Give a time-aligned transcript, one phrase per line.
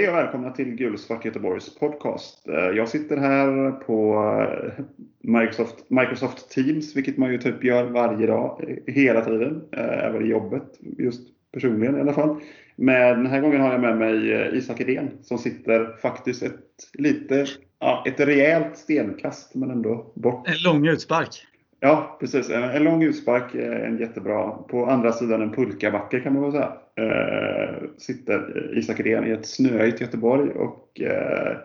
[0.00, 2.48] Hej och välkomna till Gulsvart Göteborgs podcast.
[2.48, 4.84] Eh, jag sitter här på eh,
[5.20, 10.28] Microsoft, Microsoft Teams, vilket man ju typ gör varje dag, eh, hela tiden, även i
[10.28, 10.62] jobbet,
[10.98, 11.20] just
[11.52, 12.40] personligen i alla fall.
[12.76, 17.46] Men den här gången har jag med mig Isak Edén som sitter faktiskt ett lite,
[17.78, 20.48] ja, ett rejält stenkast men ändå bort.
[20.48, 21.46] En lång utspark.
[21.80, 22.50] Ja, precis.
[22.50, 24.50] En, en lång utspark, eh, en jättebra.
[24.50, 26.72] På andra sidan en pulkabacke kan man väl säga.
[26.94, 31.56] Eh, sitter Isak Rehn i ett snöigt Göteborg och eh,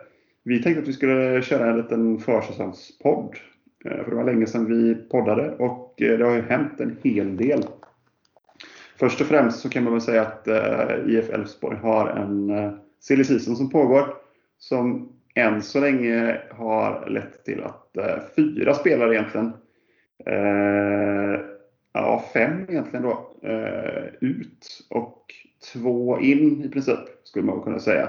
[0.42, 3.36] vi tänkte att vi skulle köra en liten försäsongspodd.
[3.84, 6.96] Eh, för det var länge sedan vi poddade och eh, det har ju hänt en
[7.02, 7.62] hel del.
[8.98, 12.72] Först och främst så kan man väl säga att eh, IF Elfsborg har en eh,
[13.00, 14.14] silly season som pågår
[14.58, 19.52] som än så länge har lett till att eh, fyra spelare egentligen
[20.24, 21.40] eh,
[21.92, 25.34] ja, fem egentligen då, eh, ut och
[25.72, 28.08] två in i princip, skulle man kunna säga.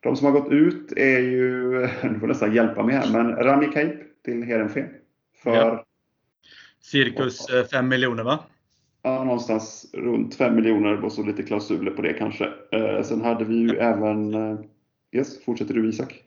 [0.00, 1.70] De som har gått ut är ju,
[2.02, 4.88] du får nästan hjälpa mig här, men Rami Kaip till Heerenveen.
[5.42, 5.84] För ja.
[6.80, 8.38] Cirkus 5 eh, miljoner va?
[9.02, 12.44] Ja, någonstans runt 5 miljoner och så lite klausuler på det kanske.
[12.72, 14.58] Eh, sen hade vi ju även, eh,
[15.12, 16.22] yes, fortsätter du Isak?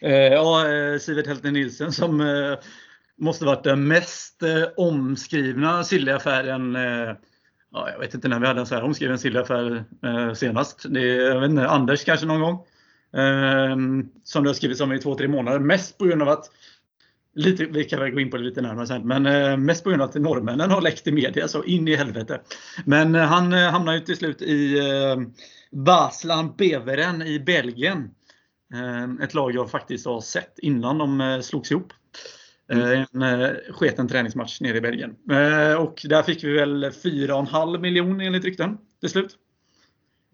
[0.00, 2.58] Eh, ja, eh, Sivert Helten Nilsen som eh,
[3.18, 6.76] måste varit den mest eh, omskrivna sillaffären.
[6.76, 7.16] Eh,
[7.72, 10.86] ja, jag vet inte när vi hade en så här omskriven sillaffär eh, senast.
[10.88, 12.54] Det är, inte, Anders kanske någon gång.
[13.22, 13.76] Eh,
[14.24, 15.58] som det har skrivits om i två, tre månader.
[15.58, 16.50] Mest på grund av att
[17.38, 19.06] Lite, vi kan väl gå in på det lite närmare sen.
[19.06, 21.96] Men eh, mest på grund av att norrmännen har läckt i media så in i
[21.96, 22.40] helvete.
[22.84, 25.16] Men eh, han eh, hamnar ju till slut i eh,
[25.70, 28.10] Baslan Beveren i Belgien.
[28.74, 31.92] Ehm, ett lag jag faktiskt har sett innan de eh, slogs ihop.
[32.72, 33.04] Mm.
[33.12, 35.16] En eh, sketen träningsmatch nere i Belgien.
[35.30, 39.36] Eh, och där fick vi väl 4,5 miljoner enligt rykten till slut.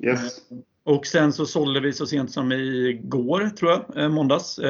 [0.04, 0.38] Yes.
[0.84, 4.60] Och sen så sålde vi så sent som igår, tror jag, måndags,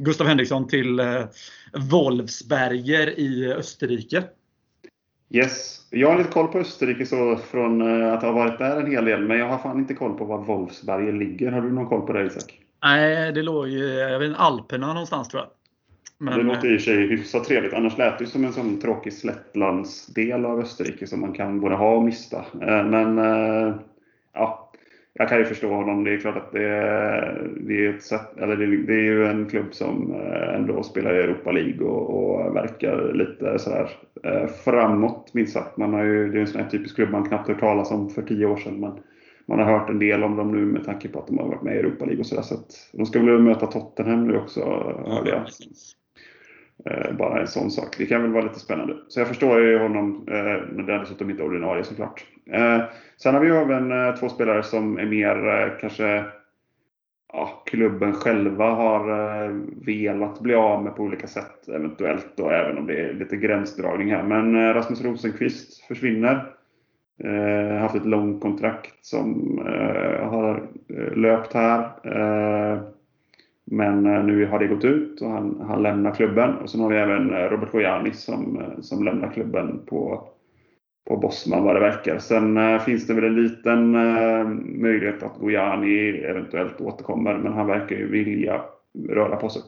[0.00, 1.00] Gustav Henriksson till
[1.90, 4.24] Wolfsberger i Österrike.
[5.30, 5.80] Yes.
[5.90, 7.82] Jag har lite koll på Österrike så från
[8.12, 10.44] att ha varit där en hel del, men jag har fan inte koll på var
[10.44, 11.52] Wolfsberger ligger.
[11.52, 12.60] Har du någon koll på det Isak?
[12.84, 15.50] Nej, det låg ju i Alperna någonstans tror jag.
[16.18, 17.72] Men, det låter i sig hyfsat trevligt.
[17.72, 21.96] Annars lät det som en sån tråkig slättlandsdel av Österrike som man kan både ha
[21.96, 22.36] och mista.
[22.38, 23.74] Eh, men eh,
[24.34, 24.72] ja,
[25.12, 26.04] jag kan ju förstå honom.
[26.04, 29.48] Det är klart att det är, det är, ett sätt, eller det, är ju en
[29.48, 33.90] klubb som eh, ändå spelar i Europa League och, och verkar lite sådär
[34.64, 35.76] framåt minst sagt.
[35.76, 38.10] Man har ju, det är en sån här typisk klubb man knappt hört talas om
[38.10, 38.80] för tio år sedan.
[38.80, 38.92] Men
[39.46, 41.62] man har hört en del om dem nu med tanke på att de har varit
[41.62, 42.42] med i Europa League och sådär.
[42.42, 42.56] Så
[42.92, 44.60] de ska väl möta Tottenham nu också,
[45.06, 45.46] hörde jag.
[46.86, 47.98] Eh, bara en sån sak.
[47.98, 48.96] Det kan väl vara lite spännande.
[49.08, 52.24] Så jag förstår ju honom, eh, men det är dessutom inte ordinarie såklart.
[52.50, 52.82] Eh,
[53.16, 56.24] sen har vi ju även eh, två spelare som är mer eh, kanske
[57.32, 59.54] ja, klubben själva har eh,
[59.86, 64.10] velat bli av med på olika sätt eventuellt då, även om det är lite gränsdragning
[64.10, 64.22] här.
[64.22, 66.54] Men Rasmus Rosenqvist försvinner.
[67.24, 70.68] Eh, haft ett långt kontrakt som eh, har
[71.16, 71.80] löpt här.
[72.04, 72.82] Eh,
[73.70, 76.54] men eh, nu har det gått ut och han, han lämnar klubben.
[76.54, 80.28] Och sen har vi även eh, Robert Gojani som, eh, som lämnar klubben på,
[81.08, 82.18] på Bosman vad det verkar.
[82.18, 83.90] Sen finns det väl en liten
[84.80, 88.62] möjlighet att Gojani eventuellt återkommer, men han verkar ju vilja
[89.08, 89.62] röra på sig.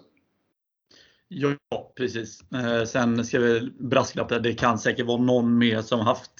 [1.28, 1.56] Ja,
[1.96, 2.42] precis.
[2.86, 6.30] Sen ska vi brasklappa, det kan säkert vara någon mer som haft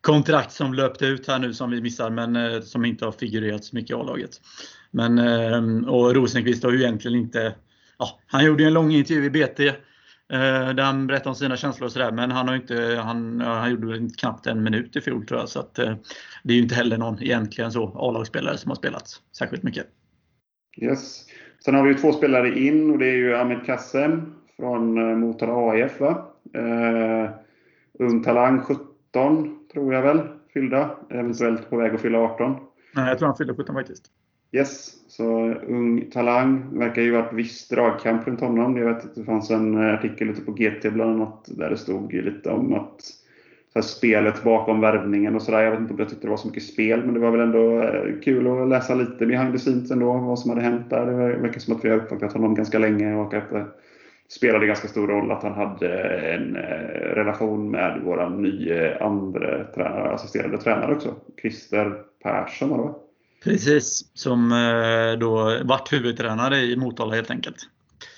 [0.00, 3.76] kontrakt som löpte ut här nu som vi missar, men som inte har figurerat så
[3.76, 4.40] mycket i A-laget.
[4.90, 7.54] Men, eh, och Rosenqvist har ju egentligen inte...
[7.98, 9.74] Ja, han gjorde en lång intervju i BT eh,
[10.74, 12.12] där han berättade om sina känslor och sådär.
[12.12, 15.48] Men han, har inte, han, han gjorde knappt en minut i fjol tror jag.
[15.48, 19.08] Så att, det är ju inte heller någon egentligen så A-lagsspelare som har spelat
[19.38, 19.86] särskilt mycket.
[20.76, 21.24] Yes.
[21.64, 25.70] Sen har vi ju två spelare in och det är ju Ahmed Kassem från Motala
[25.70, 26.00] AIF.
[26.00, 26.32] Va?
[26.56, 27.30] Uh,
[27.98, 30.20] ung talang, 17 tror jag väl,
[30.52, 30.96] fyllda.
[31.10, 32.56] Eventuellt på väg att fylla 18.
[32.94, 34.04] Nej, jag tror han fyllde 17 faktiskt.
[34.52, 36.78] Yes, så ung talang.
[36.78, 38.76] Verkar ju varit viss dragkamp runt honom.
[38.76, 41.76] Jag vet att det fanns en eh, artikel ute på GT bland annat där det
[41.76, 43.00] stod lite om att
[43.74, 45.62] här, spelet bakom värvningen och sådär.
[45.62, 47.40] Jag vet inte om jag tyckte det var så mycket spel, men det var väl
[47.40, 51.06] ändå eh, kul att läsa lite behind the scenes ändå, vad som hade hänt där.
[51.06, 53.66] Det verkar som att vi har uppvaktat honom ganska länge och att det
[54.28, 55.98] spelade ganska stor roll att han hade
[56.34, 56.56] en
[57.14, 61.14] relation med vår nya andra tränare, assisterande tränare också.
[61.42, 63.05] Christer Persson var det
[63.44, 67.56] Precis, som eh, då vart huvudtränare i Motala helt enkelt.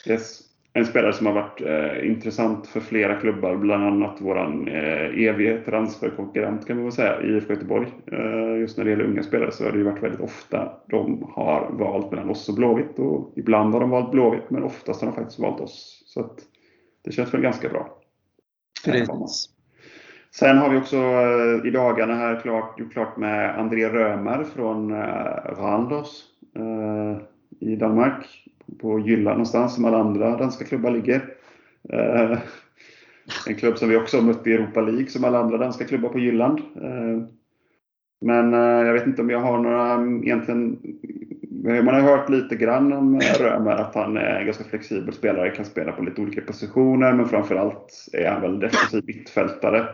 [0.06, 0.40] Yes.
[0.72, 5.62] en spelare som har varit eh, intressant för flera klubbar, bland annat våran eh, evige
[5.64, 7.88] transferkonkurrent kan man väl säga, IFK Göteborg.
[8.12, 11.30] Eh, just när det gäller unga spelare så har det ju varit väldigt ofta de
[11.34, 12.98] har valt mellan oss och Blåvitt.
[12.98, 16.02] Och ibland har de valt Blåvitt, men oftast har de faktiskt valt oss.
[16.06, 16.38] Så att
[17.04, 17.98] det känns väl ganska bra.
[18.84, 19.57] Precis.
[20.30, 24.92] Sen har vi också eh, i dagarna här klart, gjort klart med André Römer från
[24.92, 26.22] Randos Randers
[26.56, 27.22] eh,
[27.60, 28.44] i Danmark
[28.80, 31.34] på Jylland någonstans som alla andra danska klubbar ligger.
[33.46, 36.08] En klubb som vi också har mött i Europa League som alla andra danska klubbar
[36.08, 36.60] på Jylland.
[38.20, 40.78] Men jag vet inte om jag har några egentligen
[41.64, 45.64] man har hört lite grann om Römer att han är en ganska flexibel spelare, kan
[45.64, 49.86] spela på lite olika positioner men framförallt är han väl defensiv mittfältare.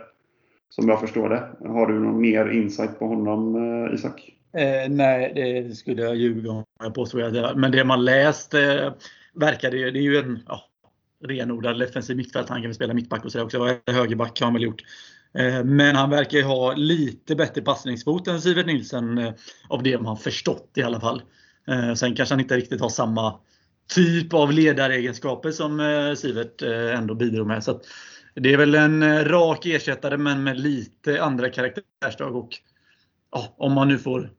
[0.74, 1.68] Som jag förstår det.
[1.68, 4.30] Har du någon mer insight på honom eh, Isak?
[4.56, 7.56] Eh, nej, det skulle jag ljuga om jag påstod.
[7.56, 8.92] Men det man läst eh,
[9.34, 9.90] verkar ju...
[9.90, 10.60] det är ju en ja,
[11.24, 12.48] renodlad defensiv mittfält.
[12.48, 13.78] Han kan väl spela mittback och sådär också.
[13.86, 14.82] Högerback har han väl gjort.
[15.38, 19.32] Eh, men han verkar ju ha lite bättre passningsfot än Sivert Nilsen eh,
[19.68, 21.22] av det man förstått i alla fall.
[21.68, 23.34] Eh, sen kanske han inte riktigt har samma
[23.94, 27.64] typ av ledaregenskaper som eh, Sivert eh, ändå bidrog med.
[27.64, 27.80] Så
[28.34, 32.36] det är väl en eh, rak ersättare men med lite andra karaktärsdrag.
[32.36, 32.58] Och,
[33.32, 34.30] ja, om man nu får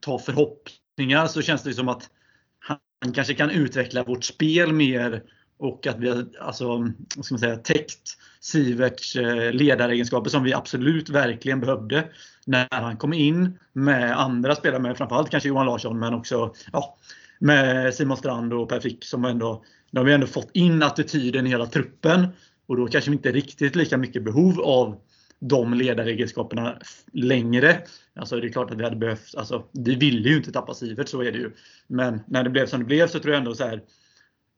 [0.00, 2.10] ta förhoppningar så känns det som att
[2.58, 5.22] han kanske kan utveckla vårt spel mer
[5.58, 6.92] och att vi har alltså,
[7.22, 12.08] ska man säga, täckt Siverts eh, ledaregenskaper som vi absolut verkligen behövde
[12.46, 16.96] när han kom in med andra spelare, med framförallt kanske Johan Larsson men också ja,
[17.38, 21.46] med Simon Strand och Per Frick som ändå, de har vi ändå fått in attityden
[21.46, 22.28] i hela truppen
[22.66, 25.00] och då kanske vi inte riktigt lika mycket behov av
[25.38, 26.78] de ledaregenskaperna
[27.12, 27.82] längre.
[28.14, 31.08] Alltså det är klart att vi hade behövt, alltså vi ville ju inte tappa Sivert,
[31.08, 31.50] så är det ju.
[31.86, 33.82] Men när det blev som det blev så tror jag ändå så här,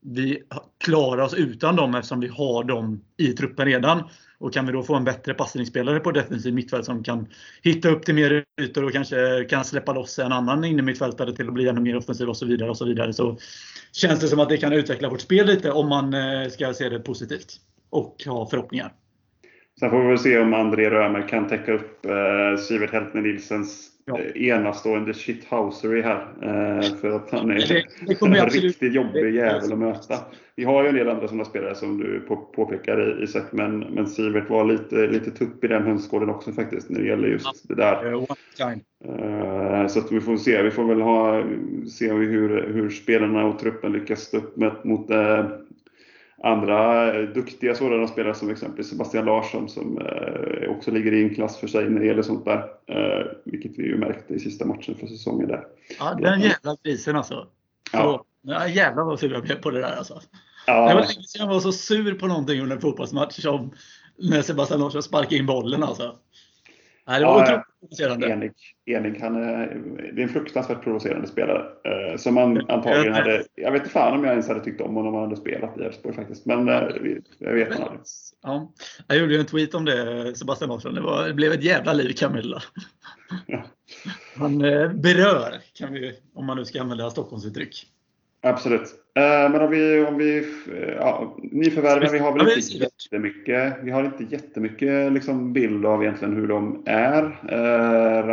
[0.00, 0.42] vi
[0.84, 4.02] klarar oss utan dem eftersom vi har dem i truppen redan.
[4.40, 7.26] Och kan vi då få en bättre passningsspelare på defensiv mittfält som kan
[7.62, 11.54] hitta upp till mer ytor och kanske kan släppa loss en annan innermittfältare till att
[11.54, 12.70] bli ännu mer offensiv och så vidare.
[12.70, 13.38] och Så vidare så
[13.92, 16.88] känns det som att det kan utveckla vårt spel lite om man eh, ska se
[16.88, 17.60] det positivt
[17.90, 18.92] och ha förhoppningar.
[19.80, 23.90] Sen får vi väl se om André Römer kan täcka upp eh, Sivert Heltner Nilsens
[24.04, 24.18] ja.
[24.18, 26.20] Eh, enastående shithousery här.
[26.42, 30.14] Eh, för att han är det, det en riktigt jobbig jävel att möta.
[30.56, 34.06] Vi har ju en del andra sådana spelare som du på, påpekar Isak, men, men
[34.06, 37.74] Sivert var lite, lite tupp i den hönsgården också faktiskt när det gäller just ja.
[37.74, 38.14] det där.
[39.08, 40.62] Uh, så att vi får se.
[40.62, 41.44] Vi får väl ha,
[41.90, 45.46] se hur, hur spelarna och truppen lyckas stå upp mot, mot uh,
[46.42, 51.56] andra duktiga sådana spelare som exempelvis Sebastian Larsson som eh, också ligger i en klass
[51.56, 52.58] för sig när det gäller sånt där.
[52.86, 55.64] Eh, vilket vi ju märkte i sista matchen för säsongen där.
[55.98, 57.46] Ja, den jävla krisen alltså.
[57.92, 58.24] Ja.
[58.42, 60.20] ja jävlar vad sur jag blev på det där alltså.
[60.66, 60.88] Ja.
[60.88, 63.70] Det var länge sedan jag var så sur på någonting under en fotbollsmatch som
[64.18, 66.16] när Sebastian Larsson sparkade in bollen alltså.
[67.08, 68.26] Nej, det var ja, otroligt provocerande.
[68.26, 68.52] Enig.
[68.86, 69.20] enig.
[69.20, 69.80] Han är,
[70.12, 71.62] det är en fruktansvärt provocerande spelare.
[71.84, 73.44] Eh, som man antagligen hade...
[73.54, 75.78] Jag vet inte fan om jag ens hade tyckt om honom om han hade spelat
[75.78, 76.46] i Elfsborg faktiskt.
[76.46, 76.82] Men eh,
[77.38, 77.88] jag vet inte.
[78.42, 78.72] Ja,
[79.06, 80.94] jag gjorde ju en tweet om det, Sebastian Larsson.
[80.94, 82.62] Det, var, det blev ett jävla liv Camilla.
[83.46, 83.64] Ja.
[84.36, 87.86] Han eh, berör, kan vi, om man nu ska använda Stockholmsuttryck.
[88.40, 88.94] Absolut.
[89.14, 90.46] Eh, men om vi, om vi
[90.96, 96.36] ja, nyförvärven, vi har väl inte jättemycket, vi har inte jättemycket liksom bild av egentligen
[96.36, 97.22] hur de är.
[97.48, 98.26] Eh,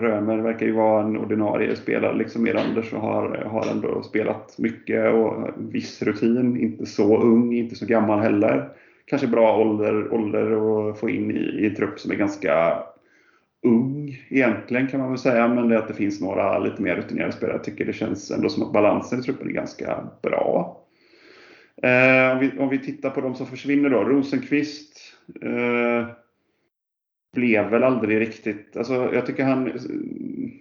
[0.00, 5.14] Römer verkar ju vara en ordinarie spelare, liksom Anders och har, har ändå spelat mycket
[5.14, 6.56] och viss rutin.
[6.60, 8.68] Inte så ung, inte så gammal heller.
[9.04, 12.82] Kanske bra ålder, ålder att få in i, i en trupp som är ganska
[14.28, 17.32] egentligen kan man väl säga, men det är att det finns några lite mer rutinerade
[17.32, 17.56] spelare.
[17.56, 20.82] Jag tycker det känns ändå som att balansen i truppen är ganska bra.
[21.82, 24.04] Eh, om, vi, om, vi, tittar på de som försvinner då.
[24.04, 24.98] Rosenqvist
[25.42, 26.08] eh,
[27.34, 28.76] blev väl aldrig riktigt...
[28.76, 29.72] Alltså, jag tycker han...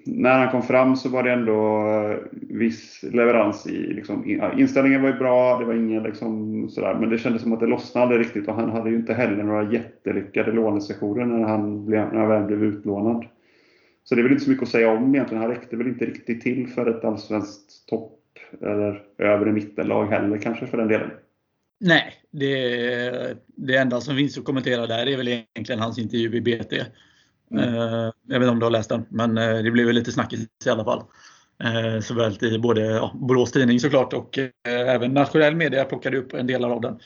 [0.06, 3.94] När han kom fram så var det ändå eh, viss leverans i...
[3.94, 7.60] Liksom, inställningen var ju bra, det var ingen liksom sådär, men det kändes som att
[7.60, 11.86] det lossnade aldrig riktigt och han hade ju inte heller några jättelyckade lånesessioner när han,
[11.86, 13.26] blev, när han väl blev utlånad.
[14.10, 15.44] Så det är väl inte så mycket att säga om egentligen.
[15.44, 18.22] Han räckte väl inte riktigt till för ett allsvenskt topp
[18.62, 21.12] eller övre mittenlag heller kanske för den delen.
[21.80, 26.42] Nej, det, det enda som finns att kommentera där är väl egentligen hans intervju i
[26.42, 26.86] BT.
[27.52, 27.76] Mm.
[27.76, 30.12] Eh, jag vet inte om du har läst den, men eh, det blev väl lite
[30.12, 31.04] snackis i alla fall.
[31.64, 36.48] Eh, såväl i både ja, Borås Tidning såklart och även nationell media plockade upp en
[36.48, 37.00] del av den.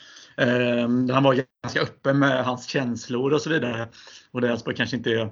[1.10, 3.88] Han var ganska öppen med hans känslor och så vidare.
[4.30, 5.30] Och det Elfsborg kanske inte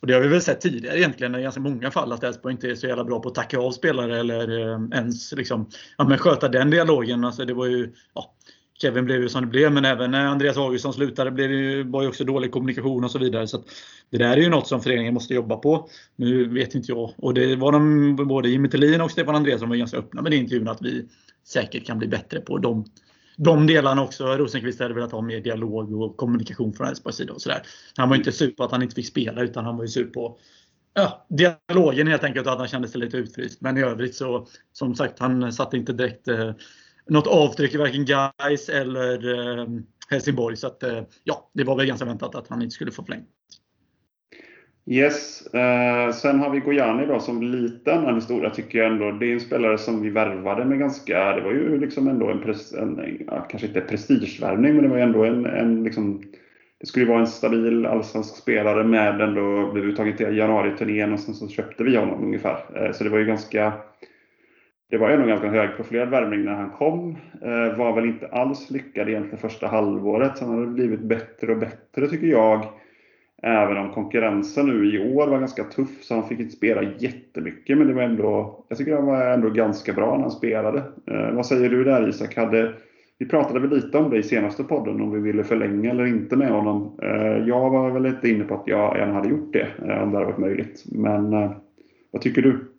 [0.00, 2.70] och det har vi väl sett tidigare egentligen i ganska många fall att Elfsborg inte
[2.70, 6.18] är så jävla bra på att tacka av spelare eller eh, ens liksom, ja, men
[6.18, 7.24] sköta den dialogen.
[7.24, 8.34] Alltså det var ju, ja,
[8.80, 11.82] Kevin blev ju som det blev, men även när Andreas Augustsson slutade blev det ju,
[11.82, 13.46] var ju också dålig kommunikation och så vidare.
[13.46, 13.64] Så
[14.10, 15.88] Det där är ju något som föreningen måste jobba på.
[16.16, 17.14] Nu vet inte jag.
[17.16, 20.32] Och det var de, både Jimmy Thelin och Stefan Andreasson som var ganska öppna med
[20.32, 21.08] det intervjun att vi
[21.44, 22.84] säkert kan bli bättre på de,
[23.40, 24.26] de delarna också.
[24.26, 27.32] Rosenqvist hade velat ha mer dialog och kommunikation från Elfsborgs sida.
[27.32, 27.62] Och så där.
[27.96, 30.04] Han var inte sur på att han inte fick spela utan han var ju sur
[30.04, 30.38] på
[30.94, 33.60] ja, dialogen helt enkelt och att han kände sig lite utfryst.
[33.60, 36.52] Men i övrigt så som sagt, han satte inte direkt eh,
[37.06, 39.66] något avtryck i varken Gais eller eh,
[40.10, 40.56] Helsingborg.
[40.56, 43.28] Så att, eh, ja, det var väl ganska väntat att han inte skulle få förlängt.
[44.90, 45.46] Yes.
[45.54, 49.10] Eh, sen har vi Gojani då som liten en stora tycker jag ändå.
[49.10, 52.40] Det är en spelare som vi värvade med ganska, det var ju liksom ändå en,
[52.40, 56.22] pres, en ja, kanske inte prestigevärvning, men det var ju ändå en, en liksom,
[56.80, 61.20] det skulle ju vara en stabil allsvensk spelare med ändå, blev uttagen till januari-turnén och
[61.20, 62.58] sen så köpte vi honom ungefär.
[62.74, 63.72] Eh, så det var ju ganska,
[64.90, 67.16] det var ändå en ganska högprofilerad värvning när han kom.
[67.42, 70.38] Eh, var väl inte alls lyckad egentligen första halvåret.
[70.38, 72.66] Sen har det blivit bättre och bättre tycker jag.
[73.42, 77.78] Även om konkurrensen nu i år var ganska tuff så han fick inte spela jättemycket.
[77.78, 80.78] Men det var ändå, jag tycker han var ändå ganska bra när han spelade.
[81.06, 82.36] Eh, vad säger du där Isak?
[82.36, 82.74] Hade,
[83.18, 86.36] vi pratade väl lite om det i senaste podden om vi ville förlänga eller inte
[86.36, 86.98] med honom.
[87.02, 90.10] Eh, jag var väl lite inne på att jag gärna hade gjort det eh, om
[90.10, 90.84] det hade varit möjligt.
[90.86, 91.52] Men eh,
[92.10, 92.72] vad tycker du?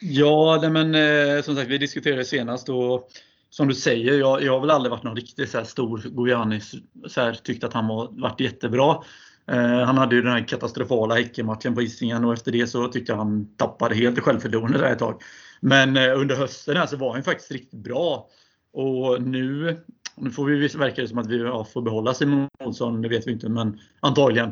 [0.00, 3.08] Ja, nej men eh, som sagt vi diskuterade senast och
[3.50, 6.74] som du säger, jag, jag har väl aldrig varit någon riktigt så stor Gojanis,
[7.06, 8.96] så här, tyckt att han var, varit jättebra.
[9.46, 13.12] Eh, han hade ju den här katastrofala Häckenmatchen på Hisingen och efter det så tyckte
[13.12, 15.22] jag han tappade helt självförtroende där ett tag.
[15.60, 18.28] Men eh, under hösten här så var han faktiskt riktigt bra.
[18.72, 19.76] Och nu,
[20.16, 23.26] nu får vi, verkar det som att vi ja, får behålla Simon Olsson, det vet
[23.26, 24.48] vi inte, men antagligen.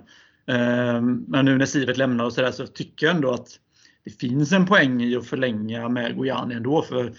[0.46, 3.49] Eh, men nu när Sivet lämnar och sådär så tycker jag ändå att
[4.04, 6.82] det finns en poäng i att förlänga med Gojani ändå.
[6.82, 7.12] För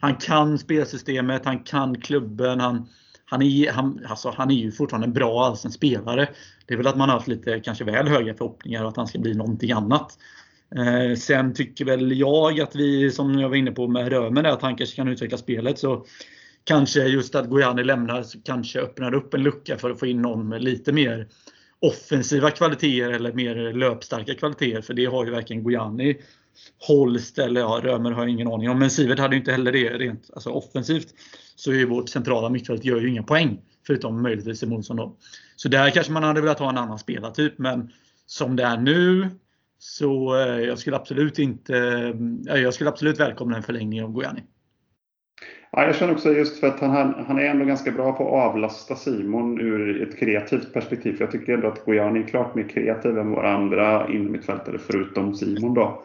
[0.00, 2.88] han kan spelsystemet, han kan klubben, han,
[3.24, 6.28] han, är, han, alltså, han är ju fortfarande en bra allsvensk spelare.
[6.68, 9.18] Det är väl att man har haft lite kanske väl höga förhoppningar att han ska
[9.18, 10.18] bli någonting annat.
[10.76, 14.62] Eh, sen tycker väl jag att vi, som jag var inne på med Römer, att
[14.62, 15.78] han kanske kan utveckla spelet.
[15.78, 16.06] Så
[16.64, 20.48] kanske just att Gojani lämnar kanske öppnar upp en lucka för att få in någon
[20.48, 21.28] med lite mer
[21.80, 24.80] offensiva kvaliteter eller mer löpstarka kvaliteter.
[24.80, 26.16] För det har ju verkligen Gojani.
[26.88, 28.78] Holst eller ja, Römer har jag ingen aning om.
[28.78, 31.08] Men Sivert hade ju inte heller det rent alltså offensivt.
[31.56, 33.60] Så är vårt centrala mittfält gör ju inga poäng.
[33.88, 35.16] Förutom möjligtvis Simonsson då.
[35.56, 37.58] Så där kanske man hade velat ha en annan spelartyp.
[37.58, 37.92] Men
[38.26, 39.28] som det är nu
[39.78, 41.76] så eh, jag skulle absolut inte,
[42.48, 44.42] eh, jag skulle absolut välkomna en förlängning av Gojani.
[45.72, 48.50] Ja, jag känner också just för att han, han är ändå ganska bra på att
[48.50, 51.16] avlasta Simon ur ett kreativt perspektiv.
[51.16, 55.34] För jag tycker ändå att Gojani är klart mer kreativ än våra andra innermittfältare förutom
[55.34, 55.74] Simon.
[55.74, 56.02] Då.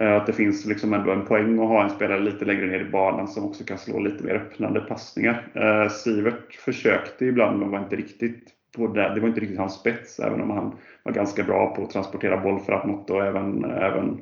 [0.00, 2.80] Eh, att det finns liksom ändå en poäng att ha en spelare lite längre ner
[2.80, 5.46] i banan som också kan slå lite mer öppnande passningar.
[5.54, 9.14] Eh, Sivert försökte ibland men var inte riktigt på det.
[9.14, 12.36] Det var inte riktigt hans spets även om han var ganska bra på att transportera
[12.36, 14.20] boll framåt och även, även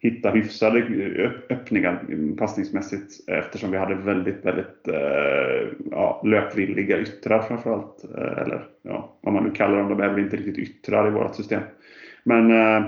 [0.00, 0.80] hitta hyfsade
[1.50, 2.04] öppningar
[2.38, 8.04] passningsmässigt eftersom vi hade väldigt, väldigt eh, ja, löpvilliga yttrar framförallt.
[8.16, 11.10] Eh, eller ja, vad man nu kallar dem, de är väl inte riktigt yttrar i
[11.10, 11.62] vårt system.
[12.24, 12.86] Men eh,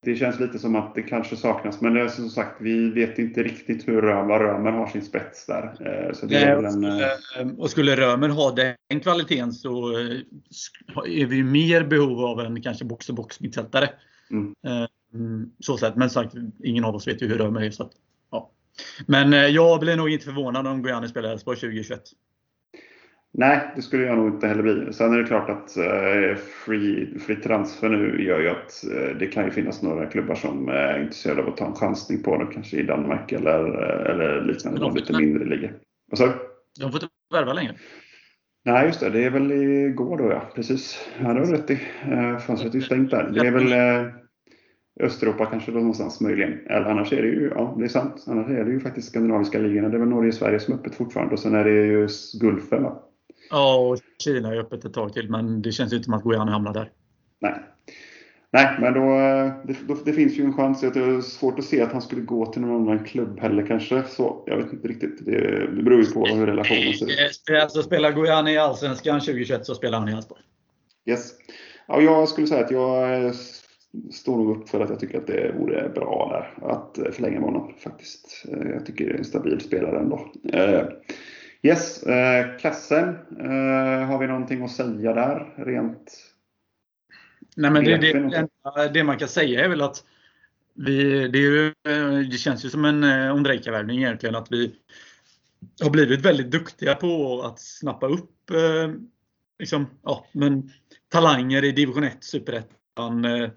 [0.00, 1.80] det känns lite som att det kanske saknas.
[1.80, 5.46] Men det är som sagt, vi vet inte riktigt hur Römer, Römer har sin spets
[5.46, 5.74] där.
[6.14, 9.92] Så det är en, skulle, och skulle Römer ha den kvaliteten så
[11.06, 13.90] är vi mer behov av en kanske box-to-box mittfältare.
[14.30, 14.54] Mm.
[15.14, 15.96] Mm, så sett.
[15.96, 17.70] Men sagt, ingen av oss vet ju hur Römer är.
[17.70, 17.92] Så att,
[18.30, 18.50] ja.
[19.06, 22.02] Men eh, jag blir nog inte förvånad om Gojani spelar Elfsborg 2021.
[23.34, 24.92] Nej, det skulle jag nog inte heller bli.
[24.92, 29.26] Sen är det klart att eh, free, free transfer nu gör ju att eh, det
[29.26, 32.46] kan ju finnas några klubbar som är intresserade av att ta en chansning på det.
[32.54, 33.64] Kanske i Danmark eller,
[34.10, 34.80] eller liknande.
[34.80, 35.70] De lite mindre liga.
[36.10, 36.32] Vad sa du?
[36.80, 37.74] De får inte värva längre.
[38.64, 39.10] Nej, just det.
[39.10, 40.42] Det är väl igår då ja.
[40.54, 41.08] Precis.
[41.20, 41.76] Ja, det har du rätt i.
[42.46, 43.30] Fönstret är ju stängt där.
[43.30, 43.72] Det är väl
[45.00, 46.66] Östeuropa kanske då någonstans möjligen.
[46.66, 49.58] Eller annars är det ju, ja det är sant, annars är det ju faktiskt skandinaviska
[49.58, 49.88] ligorna.
[49.88, 52.08] Det är väl Norge och Sverige som är öppet fortfarande och sen är det ju
[52.40, 53.02] Gulfen va?
[53.52, 56.52] Ja, och Kina är öppet ett tag till men det känns inte som att Guyana
[56.52, 56.90] hamnar där.
[57.40, 57.54] Nej.
[58.52, 59.00] Nej, men då,
[59.66, 60.80] det, det finns ju en chans.
[60.80, 64.02] Det är svårt att se att han skulle gå till någon annan klubb heller kanske.
[64.02, 65.26] Så, jag vet inte riktigt.
[65.26, 67.62] Det, det beror ju på hur relationen ser ut.
[67.62, 70.40] Alltså, spelar Guyana i Allsvenskan 2021 så spelar han i Elfsborg.
[71.06, 71.32] Yes.
[71.88, 73.34] Ja, jag skulle säga att jag
[74.12, 77.50] står nog upp för att jag tycker att det vore bra där att förlänga med
[77.50, 78.44] honom faktiskt.
[78.48, 80.32] Eh, jag tycker det är en stabil spelare ändå.
[81.62, 83.16] Eh, yes, eh, kassen.
[84.08, 86.12] Har vi någonting att säga där rent?
[87.56, 90.04] Nej, men det, det, det man kan säga är väl att
[90.74, 91.74] vi, det, ju,
[92.30, 94.74] det känns ju som en Ondrejka-värvning egentligen att vi
[95.82, 98.94] har blivit väldigt duktiga på att snappa upp eh,
[99.58, 100.70] liksom, ja, men,
[101.08, 103.24] talanger i division 1, superettan.
[103.24, 103.50] Eh,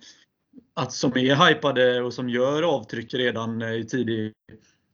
[0.73, 4.33] att som är hypade och som gör avtryck redan i tidig,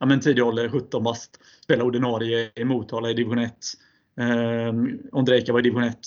[0.01, 1.39] ja, men tidig ålder, 17 bast.
[1.63, 3.53] spela ordinarie i Motala i division 1.
[4.20, 4.74] Eh,
[5.12, 5.98] Ondrejka var i division 1.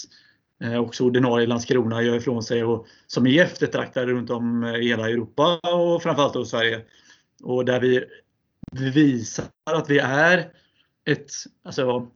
[0.64, 4.74] Eh, också ordinarie i Landskrona gör ifrån sig och som är eftertraktade runt om eh,
[4.74, 6.80] i hela Europa och framförallt i Sverige.
[7.42, 8.04] Och där vi
[8.72, 10.38] visar att vi är
[11.04, 11.30] ett
[11.64, 12.08] alltså,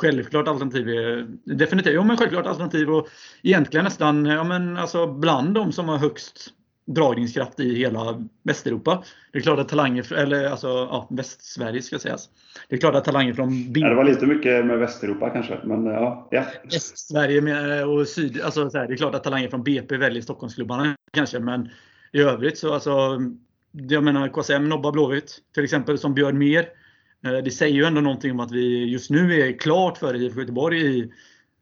[0.00, 0.88] självklart alternativ.
[0.88, 3.08] Eh, definitivt, ja, men självklart alternativ och
[3.42, 6.54] egentligen nästan ja, men, alltså, bland de som har högst
[6.94, 9.02] dragningskraft i hela Västeuropa.
[9.32, 12.28] Det är klart att talanger, eller alltså ja, Västsverige ska sägas.
[12.68, 13.72] Det är klart att talanger från.
[13.74, 16.28] Ja, det var lite mycket med Västeuropa kanske, men ja.
[16.30, 16.44] ja.
[16.64, 20.96] Västsverige och syd, alltså så här, det är klart att talanger från BP väljer Stockholmsklubbarna
[21.12, 21.68] kanske, men
[22.12, 23.20] i övrigt så alltså,
[23.72, 26.66] jag menar KSM nobbar Blåvitt till exempel som Björn Mer
[27.24, 30.40] Eh, det säger ju ändå någonting om att vi just nu är klart för IFK
[30.40, 31.12] Göteborg i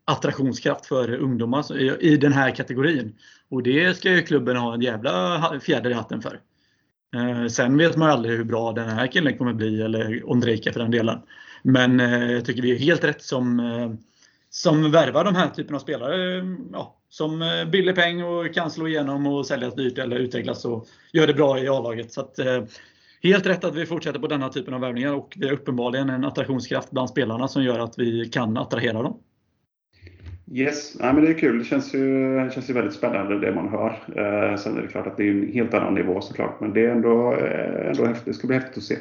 [0.09, 3.15] attraktionskraft för ungdomar i den här kategorin.
[3.51, 6.41] Och det ska ju klubben ha en jävla fjäder i hatten för.
[7.17, 10.73] Eh, sen vet man ju aldrig hur bra den här killen kommer bli, eller Ondrejka
[10.73, 11.19] för den delen.
[11.63, 13.93] Men eh, jag tycker vi är helt rätt som, eh,
[14.51, 16.45] som värvar de här typen av spelare.
[16.73, 21.27] Ja, som billig peng och kan slå igenom och säljas dyrt eller utvecklas och gör
[21.27, 22.13] det bra i A-laget.
[22.13, 22.39] Så att,
[23.23, 26.25] helt rätt att vi fortsätter på denna typen av värvningar och vi har uppenbarligen en
[26.25, 29.21] attraktionskraft bland spelarna som gör att vi kan attrahera dem.
[30.53, 31.59] Yes, Nej, men det är kul.
[31.59, 33.91] Det känns ju, det känns ju väldigt spännande det man hör.
[34.17, 36.87] Eh, sen är det klart att det är en helt annan nivå såklart, men det
[36.87, 38.25] är ändå, eh, ändå häftigt.
[38.25, 38.97] Det ska bli häftigt att se.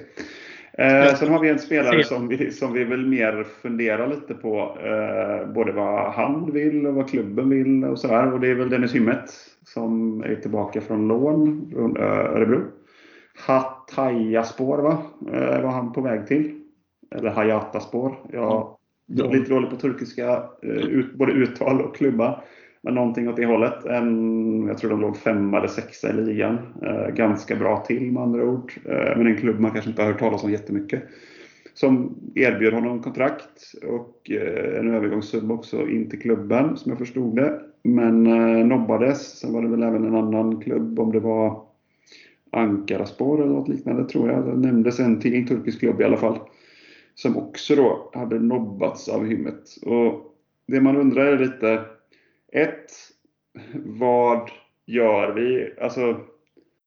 [0.77, 4.77] Eh, sen har vi en spelare som vi, som vi väl mer funderar lite på.
[4.83, 8.33] Eh, både vad han vill och vad klubben vill och sådär.
[8.33, 9.33] Och det är väl Dennis Hymmet
[9.65, 12.61] som är tillbaka från lån från Örebro.
[13.47, 14.97] Hatayaspor va?
[15.33, 16.61] Eh, var han på väg till.
[17.15, 18.15] Eller Hayataspor.
[18.31, 18.76] Jag
[19.15, 22.41] är lite dålig på turkiska, eh, ut, både uttal och klubba.
[22.81, 23.85] Men någonting åt det hållet.
[23.85, 26.57] En, jag tror de låg femma eller sexa i ligan.
[26.81, 28.73] Eh, ganska bra till med andra ord.
[28.85, 31.03] Eh, men en klubb man kanske inte har hört talas om jättemycket.
[31.73, 34.31] Som erbjöd honom kontrakt och
[34.79, 37.59] en övergångssumma också in till klubben som jag förstod det.
[37.83, 38.23] Men
[38.69, 39.39] nobbades.
[39.39, 41.61] Sen var det väl även en annan klubb om det var
[42.51, 44.45] Ankaraspor eller något liknande tror jag.
[44.45, 46.39] Det nämndes en till, turkisk klubb i alla fall.
[47.17, 49.77] Som också då hade nobbats av hymmet.
[49.85, 50.35] Och
[50.67, 51.85] det man undrar är lite,
[52.51, 52.91] ett,
[53.85, 54.49] vad
[54.85, 55.73] gör vi?
[55.81, 56.19] Alltså,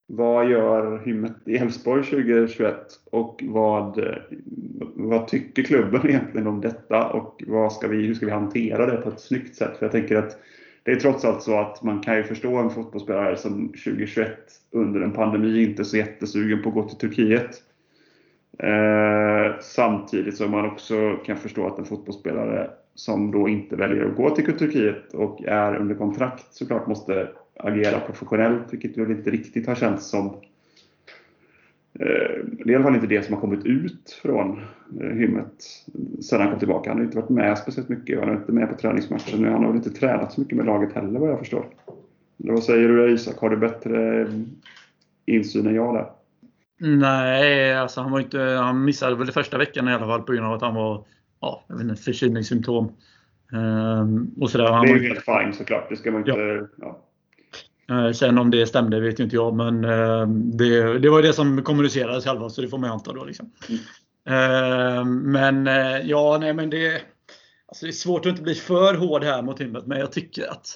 [0.06, 2.76] vad gör hymmet i Elfsborg 2021?
[3.10, 4.04] Och vad,
[4.94, 7.08] vad tycker klubben egentligen om detta?
[7.08, 9.76] Och vad ska vi, hur ska vi hantera det på ett snyggt sätt?
[9.76, 10.38] För jag tänker att
[10.82, 14.30] det är trots allt så att man kan ju förstå en fotbollsspelare som 2021
[14.70, 17.62] under en pandemi inte är så jättesugen på att gå till Turkiet.
[18.62, 24.16] Eh, samtidigt som man också kan förstå att en fotbollsspelare som då inte väljer att
[24.16, 29.66] gå till Turkiet och är under kontrakt såklart måste agera professionellt, vilket väl inte riktigt
[29.66, 30.34] har känts som
[32.00, 34.60] Eh, det är i alla fall inte det som har kommit ut från
[35.00, 35.64] eh, hymmet
[36.20, 36.90] sedan han kom tillbaka.
[36.90, 38.20] Han har inte varit med speciellt mycket.
[38.20, 39.44] Han är inte med på träningsmatchen.
[39.44, 41.66] Han har väl inte tränat så mycket med laget heller vad jag förstår.
[42.42, 43.38] Eller vad säger du Isak?
[43.38, 44.26] Har du bättre
[45.26, 46.06] insyn än jag där?
[46.80, 50.46] Nej, alltså han, var inte, han missade väl första veckan i alla fall på grund
[50.46, 51.04] av att han var
[51.40, 52.92] ja, jag vet inte, förkylningssymptom.
[53.52, 54.72] Ehm, och sådär.
[54.72, 55.88] Han det är ju helt fine såklart.
[55.88, 56.68] Det ska man inte...
[56.78, 57.00] Ja.
[57.86, 58.06] Ja.
[58.06, 61.62] Eh, sen om det stämde vet inte jag, men eh, det, det var det som
[61.62, 63.24] kommunicerades själva, så det får man anta då.
[63.24, 63.52] Liksom.
[63.68, 63.80] Mm.
[64.26, 65.66] Eh, men
[66.08, 67.02] ja, nej men det,
[67.66, 70.50] alltså det är svårt att inte bli för hård här mot himmet, men jag tycker
[70.50, 70.66] att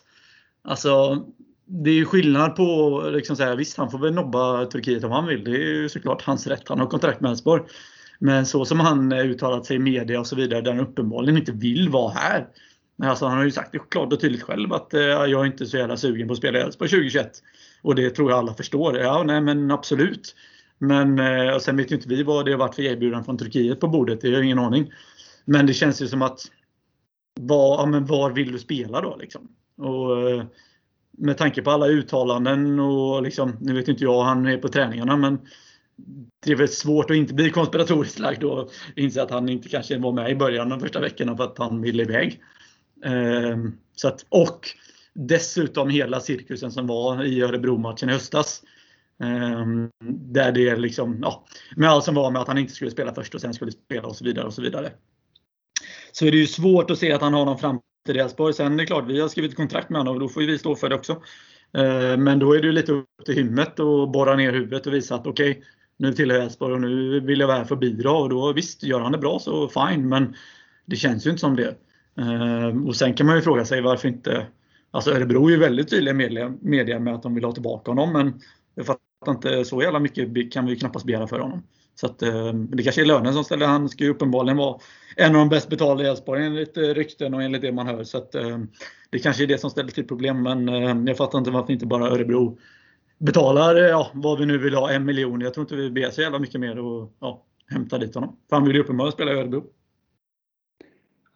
[0.63, 1.25] alltså,
[1.67, 5.27] det är ju skillnad på, liksom säga, visst han får väl nobba Turkiet om han
[5.27, 5.45] vill.
[5.45, 6.69] Det är ju såklart hans rätt.
[6.69, 7.63] Han har kontrakt med Elfsborg.
[8.19, 11.39] Men så som han eh, uttalat sig i media och så vidare, där han uppenbarligen
[11.39, 12.47] inte vill vara här.
[12.97, 15.47] Men alltså, han har ju sagt det klart och tydligt själv att eh, jag är
[15.47, 17.31] inte så jävla sugen på att spela i Elfsborg 2021.
[17.83, 18.99] Och det tror jag alla förstår.
[18.99, 20.35] Ja, nej men absolut.
[20.79, 23.81] Men eh, sen vet ju inte vi vad det har varit för erbjudande från Turkiet
[23.81, 24.21] på bordet.
[24.21, 24.93] Det har jag ingen aning.
[25.45, 26.41] Men det känns ju som att
[27.41, 29.17] var, ja, men var vill du spela då?
[29.17, 29.49] Liksom?
[29.79, 30.45] Och, eh,
[31.19, 35.17] med tanke på alla uttalanden och liksom, nu vet inte jag, han är på träningarna
[35.17, 35.39] men
[36.45, 39.99] det är väl svårt att inte bli konspiratoriskt lagd och inse att han inte kanske
[39.99, 42.43] var med i början de första veckorna för att han ville iväg.
[43.05, 44.69] Ehm, så att, och
[45.15, 48.63] dessutom hela cirkusen som var i Örebro-matchen i höstas.
[49.23, 51.45] Ehm, där det liksom, ja,
[51.77, 54.09] med allt som var med att han inte skulle spela först och sen skulle spela
[54.09, 54.47] och så vidare.
[54.47, 54.93] och Så vidare.
[56.13, 58.55] Så är det ju svårt att se att han har någon framtid i Elfsborg.
[58.55, 60.77] Sen är det klart, vi har skrivit kontrakt med honom och då får vi stå
[60.77, 61.13] för det också.
[61.73, 64.95] Eh, men då är det ju lite upp till hymmet att borra ner huvudet och
[64.95, 65.63] visa att okej, okay,
[65.97, 68.13] nu tillhör jag Elfsborg och nu vill jag vara här för att bidra.
[68.13, 70.35] Och då visst, gör han det bra så fine, men
[70.87, 71.75] det känns ju inte som det.
[72.19, 74.47] Eh, och sen kan man ju fråga sig varför inte
[74.95, 76.15] Alltså Örebro är ju väldigt tydliga
[76.61, 78.41] media med att de vill ha tillbaka honom men
[78.75, 81.63] jag fattar inte så jävla mycket kan vi knappast begära för honom.
[81.95, 83.67] Så att, eh, det kanske är lönen som ställer.
[83.67, 84.79] Han ska ju uppenbarligen vara
[85.17, 88.05] en av de bäst betalda i Elfsborg enligt eh, rykten och enligt det man hör.
[88.05, 88.59] Så att, eh,
[89.11, 92.11] det kanske är det som ställer till problem men jag fattar inte varför inte bara
[92.11, 92.59] Örebro
[93.19, 95.41] betalar ja, vad vi nu vill ha, en miljon.
[95.41, 98.37] Jag tror inte vi ber så jävla mycket mer och ja, hämta dit honom.
[98.49, 99.65] För han vill ju uppenbarligen spela i Örebro.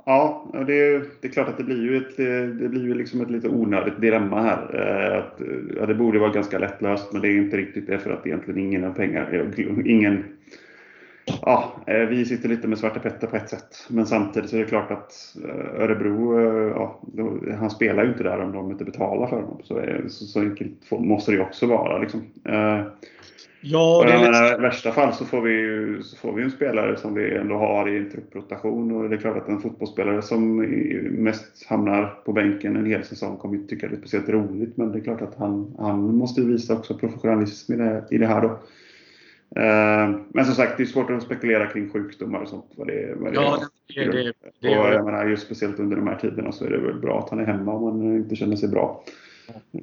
[0.09, 2.16] Ja, det är, det är klart att det blir ju ett,
[2.61, 4.81] det blir ju liksom ett lite onödigt dilemma här.
[4.81, 5.40] Eh, att,
[5.77, 8.61] ja, det borde vara ganska lättlöst men det är inte riktigt det för att egentligen
[8.61, 9.53] ingen har pengar.
[9.87, 10.25] Ingen,
[11.42, 13.87] ja, eh, vi sitter lite med Svarte Petter på ett sätt.
[13.88, 16.40] Men samtidigt så är det klart att eh, Örebro,
[16.71, 17.01] ja,
[17.59, 19.61] han spelar ju inte där om de inte betalar för honom.
[19.64, 21.99] Så, så, enkelt måste det ju också vara.
[21.99, 22.23] Liksom.
[23.61, 26.51] Ja, det är menar, I värsta fall så får, vi ju, så får vi en
[26.51, 28.97] spelare som vi ändå har i en trupprotation.
[28.97, 30.57] Och det är klart att en fotbollsspelare som
[31.11, 34.77] mest hamnar på bänken en hel säsong kommer inte tycka det är speciellt roligt.
[34.77, 38.27] Men det är klart att han, han måste visa också professionalism i det, i det
[38.27, 38.59] här då.
[40.29, 42.73] Men som sagt, det är svårt att spekulera kring sjukdomar och sånt.
[42.77, 43.59] Vad det, vad det ja,
[43.94, 46.79] det, det, det, och jag menar, just speciellt under de här tiderna så är det
[46.79, 49.05] väl bra att han är hemma om han inte känner sig bra.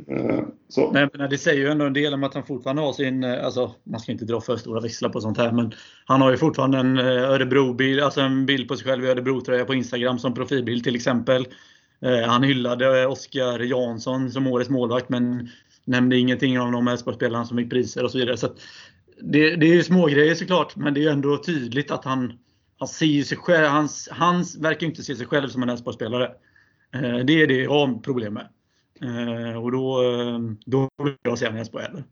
[0.08, 0.92] Eh, så.
[0.92, 3.46] Nej, men det säger ju ändå en del om att han fortfarande har sin, eh,
[3.46, 5.74] alltså man ska inte dra för stora växlar på sånt här, men
[6.06, 9.66] han har ju fortfarande en eh, Örebro-bild, alltså en bild på sig själv i Örebro-tröja
[9.66, 11.48] på Instagram som profilbild till exempel.
[12.28, 15.50] Han hyllade Oskar Jansson som årets målvakt men
[15.86, 18.38] nämnde ingenting om de Elfsborgsspelarna som fick priser och så vidare.
[18.38, 18.48] Så
[19.22, 22.34] det, det är ju smågrejer såklart, men det är ju ändå tydligt att han,
[22.80, 26.32] han ser sig själv, han, han verkar inte se sig själv som en Elfsborgsspelare.
[27.26, 28.48] Det är det jag har problem med.
[29.02, 32.04] Eh, och då, eh, då vill jag se Elfsborg heller.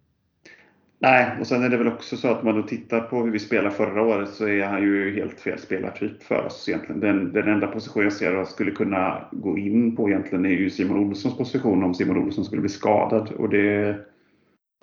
[1.04, 3.40] Nej, och sen är det väl också så att man då tittar på hur vi
[3.40, 7.00] spelade förra året så är han ju helt fel spelartyp för oss egentligen.
[7.00, 10.70] Den, den enda position jag ser att skulle kunna gå in på egentligen är ju
[10.70, 13.32] Simon Olssons position om Simon Olsson skulle bli skadad.
[13.32, 13.98] Och det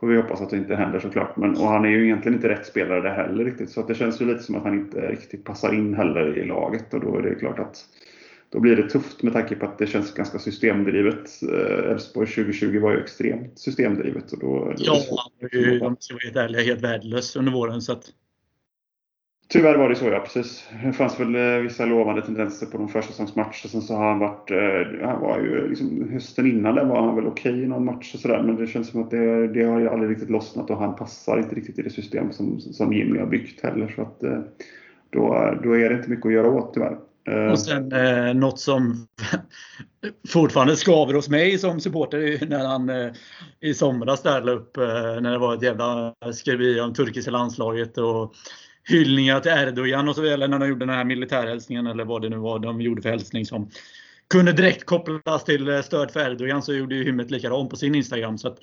[0.00, 1.36] får vi hoppas att det inte händer såklart.
[1.36, 3.70] Men, och han är ju egentligen inte rätt spelare där heller riktigt.
[3.70, 6.44] Så att det känns ju lite som att han inte riktigt passar in heller i
[6.44, 6.94] laget.
[6.94, 7.76] Och då är det klart att
[8.52, 11.42] då blir det tufft med tanke på att det känns ganska systemdrivet.
[11.42, 14.32] Eh, Elfsborg 2020 var ju extremt systemdrivet.
[14.32, 14.92] Och då, ja,
[15.80, 17.82] om ska vara helt ärlig, helt värdelös under våren.
[17.82, 18.04] Så att...
[19.48, 20.20] Tyvärr var det så, ja.
[20.20, 20.68] Precis.
[20.84, 23.68] Det fanns väl eh, vissa lovande tendenser på de försäsongsmatcher.
[23.68, 24.50] Sen så har han varit...
[24.50, 27.84] Eh, han var ju liksom, hösten innan där var han väl okej okay i någon
[27.84, 28.42] match och sådär.
[28.42, 31.38] Men det känns som att det, det har ju aldrig riktigt lossnat och han passar
[31.38, 33.92] inte riktigt i det system som, som Jimmy har byggt heller.
[33.96, 34.20] Så att,
[35.10, 36.96] då, då är det inte mycket att göra åt tyvärr.
[37.28, 37.52] Eh.
[37.52, 39.06] Och sen eh, något som
[40.28, 43.12] fortfarande skaver hos mig som supporter när han eh,
[43.60, 44.82] i somras där la upp eh,
[45.20, 48.34] när det var ett jävla skriveri om turkiska landslaget och
[48.84, 52.28] hyllningar till Erdogan och så vidare när de gjorde den här militärhälsningen eller vad det
[52.28, 53.70] nu var de gjorde för hälsning som
[54.30, 57.94] kunde direkt kopplas till eh, stöd för Erdogan så gjorde ju Hymmet likadant på sin
[57.94, 58.38] Instagram.
[58.38, 58.58] Så att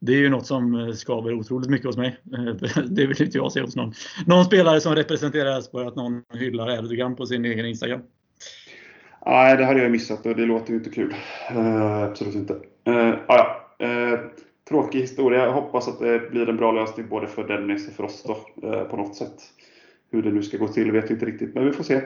[0.00, 2.20] det är ju något som eh, skaver otroligt mycket hos mig.
[2.32, 3.92] Eh, det vill inte jag se hos någon,
[4.26, 8.00] någon spelare som representerar Elfsborg, att någon hyllar Erdogan på sin egen Instagram.
[9.26, 11.14] Nej, det hade jag missat och det låter ju inte kul.
[11.56, 12.54] Uh, absolut inte.
[12.88, 14.18] Uh, ja, uh,
[14.68, 15.44] tråkig historia.
[15.44, 18.36] Jag hoppas att det blir en bra lösning både för Dennis och för oss då,
[18.84, 19.34] på något sätt.
[20.12, 22.00] Hur det nu ska gå till vet vi inte riktigt, men vi får se.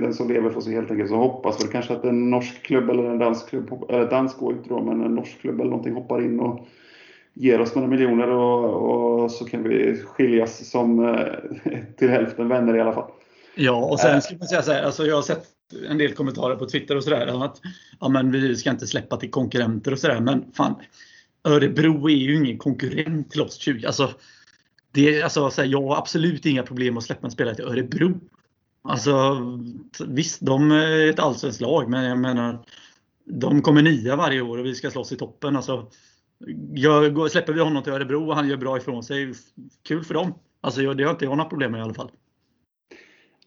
[0.00, 1.10] Den som lever får se helt enkelt.
[1.10, 4.52] Så hoppas väl kanske att en norsk klubb eller en dansk klubb, eller dansk går
[4.52, 6.66] inte då, men en norsk klubb eller någonting hoppar in och
[7.38, 12.76] ger oss några miljoner och, och så kan vi skiljas som eh, till hälften vänner
[12.76, 13.10] i alla fall.
[13.54, 14.20] Ja, och sen eh.
[14.20, 15.44] ska man säga så här, alltså jag har sett
[15.88, 17.60] en del kommentarer på Twitter och sådär att
[18.00, 20.20] ja, men vi ska inte släppa till konkurrenter och sådär.
[20.20, 20.74] Men fan,
[21.44, 23.86] Örebro är ju ingen konkurrent till oss 20.
[23.86, 24.10] Alltså,
[24.92, 28.20] det, alltså, så här, jag har absolut inga problem att släppa en spelare till Örebro.
[28.82, 29.36] Alltså,
[30.06, 32.58] visst, de är ett allsvenskt lag, men jag menar,
[33.24, 35.56] de kommer nia varje år och vi ska slåss i toppen.
[35.56, 35.86] Alltså,
[36.74, 39.32] Gör, släpper vi honom till Örebro och han gör bra ifrån sig,
[39.88, 40.34] kul för dem.
[40.60, 42.10] Alltså, det har inte jag några problem med i alla fall.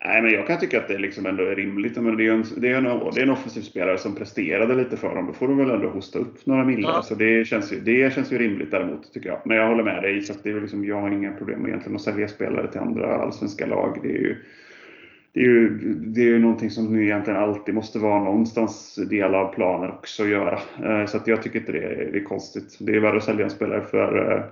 [0.06, 1.96] Nej, men jag kan tycka att det liksom ändå är rimligt.
[1.96, 4.98] Men det, är en, det, är en, det är en offensiv spelare som presterade lite
[4.98, 5.28] för dem.
[5.28, 6.94] Då får de väl ändå hosta upp några miljoner.
[6.96, 7.02] Ja.
[7.02, 9.42] Så det känns, ju, det känns ju rimligt däremot, tycker jag.
[9.46, 10.22] Men jag håller med dig.
[10.22, 13.16] Så det är liksom, jag har inga problem med egentligen att sälja spelare till andra
[13.16, 14.00] allsvenska lag.
[14.04, 14.36] Det är ju,
[15.34, 19.36] det är ju det är ju någonting som nu egentligen alltid måste vara någonstans del
[19.36, 20.60] av planen också att göra.
[20.84, 22.78] Eh, så att jag tycker inte det är, det är konstigt.
[22.80, 24.46] Det är värre att sälja en spelare för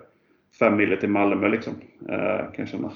[0.60, 1.74] 5 eh, mille till Malmö liksom,
[2.10, 2.92] eh, kan jag känna.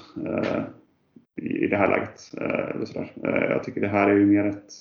[1.36, 2.30] I det här läget.
[2.74, 3.12] Eller sådär.
[3.50, 4.72] Jag tycker det här är ju mer ett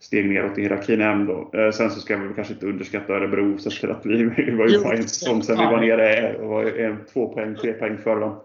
[0.00, 1.50] steg neråt i hierarkin ändå.
[1.74, 5.08] Sen så ska vi kanske inte underskatta Örebro så att vi, vi var ju en
[5.08, 8.36] säsong sen vi var nere och var en, två poäng, tre poäng före dem.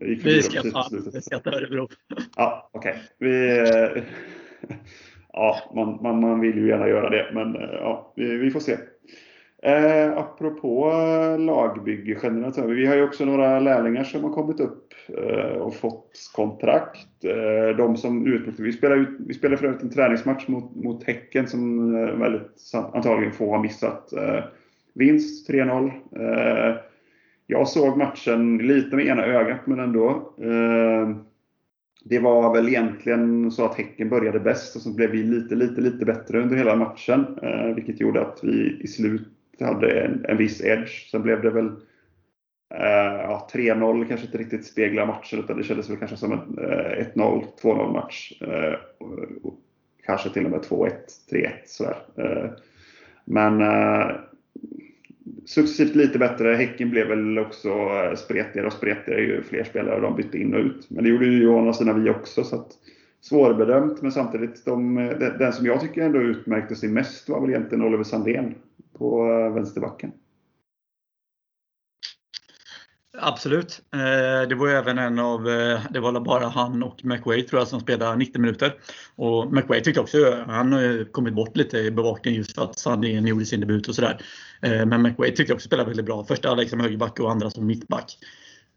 [0.00, 1.88] Vi ska fan beskatta Örebro.
[2.36, 3.02] Ja, okej.
[3.18, 4.02] Okay.
[5.38, 8.60] Ja, man, man, man vill ju gärna göra det, men eh, ja, vi, vi får
[8.60, 8.76] se.
[9.62, 10.92] Eh, apropå
[11.38, 16.30] lagbygge generellt, vi har ju också några lärlingar som har kommit upp eh, och fått
[16.34, 17.24] kontrakt.
[17.24, 21.04] Eh, de som utbytte, vi spelade, ut, vi spelade för övrigt en träningsmatch mot, mot
[21.04, 24.12] Häcken som eh, väldigt antagligen få har missat.
[24.12, 24.44] Eh,
[24.94, 25.90] vinst 3-0.
[27.46, 30.34] Jag såg matchen lite med ena ögat men ändå.
[30.38, 31.16] Eh,
[32.04, 35.80] det var väl egentligen så att Häcken började bäst och så blev vi lite, lite,
[35.80, 37.38] lite bättre under hela matchen.
[37.42, 39.28] Eh, vilket gjorde att vi i slut
[39.60, 41.10] hade en, en viss edge.
[41.10, 41.66] Sen blev det väl
[42.74, 46.58] eh, ja, 3-0 kanske inte riktigt speglar matchen utan det kändes väl kanske som en
[47.14, 48.32] 1-0, 2-0 match.
[50.06, 50.90] Kanske till och med 2-1,
[51.30, 51.96] 3-1 sådär.
[53.24, 53.62] Men
[55.44, 56.54] successivt lite bättre.
[56.54, 60.60] Häcken blev väl också eh, spretigare och spretigare ju fler spelare de bytte in och
[60.60, 60.90] ut.
[60.90, 62.44] Men det gjorde ju å andra sidan vi också.
[62.44, 62.72] Så att,
[63.20, 67.50] svårbedömt men samtidigt de, eh, den som jag tycker ändå utmärkte sig mest var väl
[67.50, 68.54] egentligen Oliver Sandén
[68.98, 70.12] på eh, vänsterbacken.
[73.18, 73.82] Absolut.
[73.94, 77.68] Eh, det var även en av, eh, det var bara han och McWay tror jag
[77.68, 78.74] som spelade 90 minuter.
[79.16, 83.26] Och McWay tyckte också, han har kommit bort lite i bevakningen just för att Sandén
[83.26, 84.20] gjorde sin debut och sådär.
[84.62, 86.24] Eh, men McWay tyckte också spelade väldigt bra.
[86.24, 88.18] Första Alex som högerback och andra som mittback.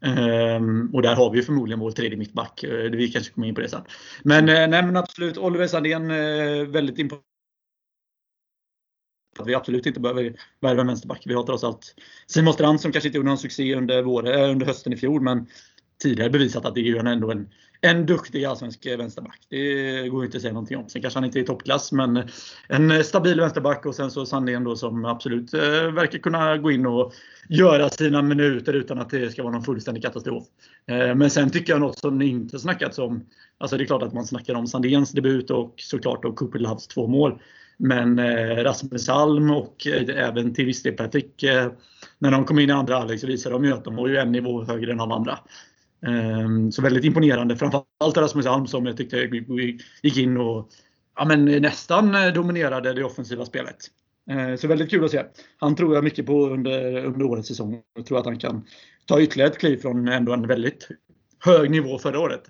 [0.04, 2.64] Ehm, och där har vi förmodligen vår tredje mittback.
[2.92, 3.82] Vi kanske kommer in på det sen.
[4.22, 6.08] Men, nej, men absolut, Oliver Sandén
[6.72, 7.29] väldigt imponerande
[9.40, 11.22] att vi absolut inte behöver värva en vänsterback.
[11.24, 11.94] Vi har trots allt
[12.26, 15.20] Simon Strand som kanske inte gjorde någon succé under, vår, eh, under hösten i fjol
[15.22, 15.46] men
[16.02, 17.48] tidigare bevisat att det är ändå en,
[17.80, 19.38] en duktig allsvensk vänsterback.
[19.48, 20.88] Det går inte att säga någonting om.
[20.88, 22.22] Sen kanske han inte är i toppklass men
[22.68, 25.60] en stabil vänsterback och sen så Sandén då som absolut eh,
[25.92, 27.12] verkar kunna gå in och
[27.48, 30.44] göra sina minuter utan att det ska vara någon fullständig katastrof.
[30.86, 33.26] Eh, men sen tycker jag något som det inte snackats om.
[33.58, 37.06] Alltså det är klart att man snackar om Sandéns debut och såklart då Cooper två
[37.06, 37.40] mål.
[37.82, 41.72] Men eh, Rasmus Alm och eh, även till viss del Patrik, eh,
[42.18, 44.16] när de kom in i andra halvlek så visade de ju att de var ju
[44.16, 45.38] en nivå högre än de andra.
[46.06, 47.56] Ehm, så väldigt imponerande.
[47.56, 49.16] Framförallt Rasmus Alm som jag tyckte
[50.02, 50.70] gick in och
[51.16, 53.76] ja, men nästan eh, dominerade det offensiva spelet.
[54.30, 55.24] Ehm, så väldigt kul att se.
[55.56, 57.82] Han tror jag mycket på under, under årets säsong.
[57.94, 58.64] Jag tror att han kan
[59.06, 60.88] ta ytterligare ett kliv från ändå en väldigt
[61.44, 62.42] hög nivå förra året.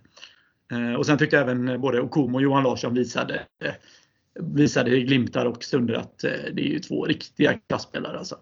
[0.73, 3.41] Ehm, och sen tyckte jag även eh, både Okumo och Johan Larsson visade
[4.39, 8.19] visade glimtar och stunder att eh, det är ju två riktiga klasspelare.
[8.19, 8.37] Alltså.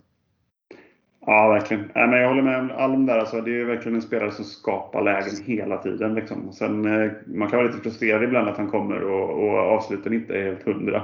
[1.27, 1.91] Ja, verkligen.
[1.95, 3.19] Ja, men jag håller med Alm där.
[3.19, 6.15] Alltså, det är verkligen en spelare som skapar lägen hela tiden.
[6.15, 6.53] Liksom.
[6.53, 10.35] Sen, eh, man kan vara lite frustrerad ibland att han kommer och, och avsluten inte
[10.35, 11.03] är helt hundra.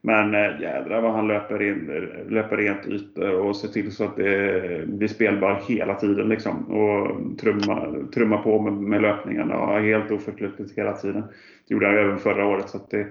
[0.00, 4.16] Men äh, jädrar vad han löper, in, löper rent ytor och ser till så att
[4.16, 6.28] det blir spelbar hela tiden.
[6.28, 6.64] Liksom.
[6.72, 11.22] Och trumma, trumma på med, med löpningarna och helt oförtrutet hela tiden.
[11.68, 12.68] Det gjorde han även förra året.
[12.68, 13.06] Så det,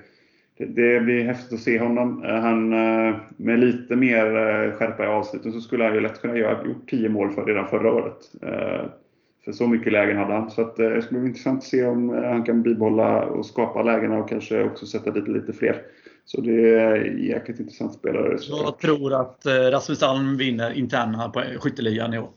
[0.58, 2.24] det blir häftigt att se honom.
[2.24, 6.22] Eh, han, eh, med lite mer eh, skärpa i avsluten så skulle han ju lätt
[6.22, 8.32] kunna göra gjort 10 mål för redan förra året.
[9.46, 10.52] För så mycket lägen hade han.
[10.52, 14.18] Så att, det skulle bli intressant att se om han kan bibehålla och skapa lägena
[14.18, 15.82] och kanske också sätta dit lite fler.
[16.26, 18.38] Så det är jäkligt intressant spelare.
[18.50, 22.30] Jag tror att Rasmus Alm vinner interna på skytteligan i år.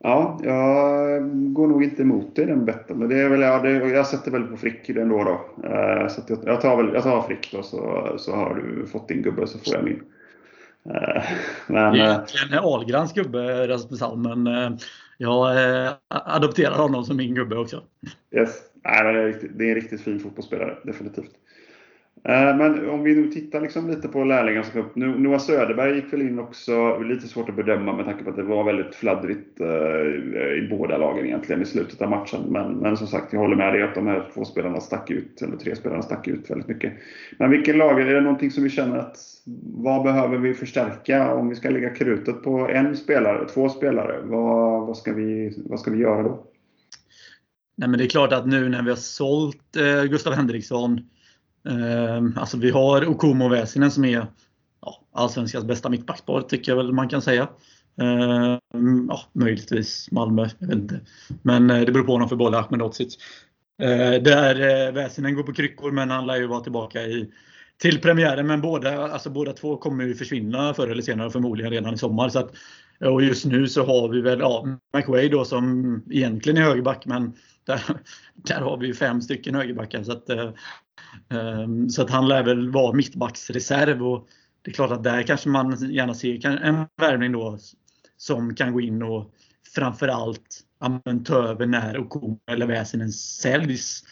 [0.00, 2.98] Ja, jag går nog inte emot i den betten.
[2.98, 5.24] Men det är väl, ja, det, jag sätter väl på Frick ändå.
[5.24, 5.68] Då.
[5.68, 9.08] Uh, så jag, jag, tar väl, jag tar Frick då, så, så har du fått
[9.08, 10.02] din gubbe så får jag min.
[10.86, 11.22] Uh,
[11.66, 14.78] men, det är egentligen Ahlgrens gubbe, Rasmus Alm, men uh,
[15.18, 15.56] jag
[16.08, 17.82] adopterar honom som min gubbe också.
[18.30, 18.50] Yes.
[18.84, 21.30] Nej, det, är riktigt, det är en riktigt fin fotbollsspelare, definitivt.
[22.24, 24.96] Eh, men om vi nu tittar liksom lite på lärlingar som upp.
[24.96, 28.42] Noah Söderberg gick väl in också, lite svårt att bedöma med tanke på att det
[28.42, 29.66] var väldigt fladdrigt eh,
[30.58, 32.40] i båda lagen egentligen i slutet av matchen.
[32.48, 35.42] Men, men som sagt, jag håller med dig att de här två spelarna stack ut,
[35.42, 36.92] eller tre spelarna stack ut väldigt mycket.
[37.38, 39.16] Men vilken lag, är det någonting som vi känner att
[39.74, 44.20] vad behöver vi förstärka om vi ska lägga krutet på en spelare, två spelare?
[44.24, 46.44] Vad, vad, ska, vi, vad ska vi göra då?
[47.76, 51.00] Nej, men det är klart att nu när vi har sålt eh, Gustav Henriksson
[51.68, 54.26] Ehm, alltså vi har Okumo Väsinen som är
[54.80, 57.48] ja, allsvenskans bästa mittbackspar tycker jag väl man kan säga.
[58.00, 61.00] Ehm, ja, möjligtvis Malmö, jag vet inte.
[61.42, 63.18] Men eh, det beror på honom för både Ahmed Otsic.
[63.82, 67.30] Ehm, där eh, Väsinen går på kryckor men han lär ju vara tillbaka i,
[67.78, 68.46] till premiären.
[68.46, 72.28] Men båda, alltså båda två kommer ju försvinna förr eller senare, förmodligen redan i sommar.
[72.28, 72.54] Så att,
[73.00, 74.66] eh, och just nu så har vi väl ja,
[74.96, 77.32] McWay då som egentligen är högerback men
[77.64, 77.82] där,
[78.34, 80.02] där har vi ju fem stycken högerbackar.
[80.02, 80.50] Så att, eh,
[81.28, 84.28] Ehm, så att han lär väl vara mittbacksreserv och
[84.62, 87.58] det är klart att där kanske man gärna ser en värvning då
[88.16, 89.32] som kan gå in och
[89.74, 90.64] framförallt
[91.24, 94.04] ta över när Okuma eller Väsinen säljs.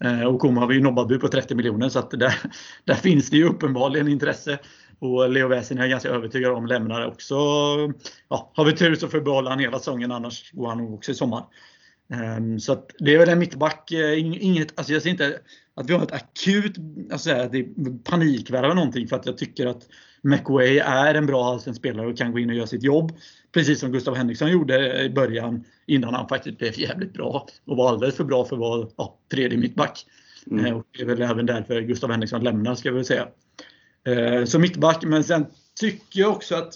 [0.00, 2.34] Ehm, Okuma har vi ju nobbat bud på 30 miljoner så att där,
[2.84, 4.58] där finns det ju uppenbarligen intresse.
[4.98, 7.34] Och Leo Väsinen är jag ganska övertygad om lämnar också.
[8.28, 10.94] Ja, har vi tur så får vi behålla han hela säsongen annars går han nog
[10.94, 11.44] också i sommar.
[12.12, 13.92] Um, så det är väl en mittback.
[13.92, 15.38] Eh, inget, alltså jag ser inte
[15.74, 16.76] att vi har ett akut
[17.12, 17.66] alltså är
[18.04, 19.88] panikvärva någonting för att jag tycker att
[20.22, 23.12] McWay är en bra allsvensk spelare och kan gå in och göra sitt jobb.
[23.52, 27.88] Precis som Gustav Henriksson gjorde i början innan han faktiskt blev jävligt bra och var
[27.88, 30.06] alldeles för bra för att vara ja, tredje mittback.
[30.50, 30.66] Mm.
[30.66, 33.28] Eh, och det är väl även därför Gustav Henriksson lämnar ska vi säga.
[34.06, 35.46] Eh, så mittback, men sen
[35.80, 36.74] tycker jag också att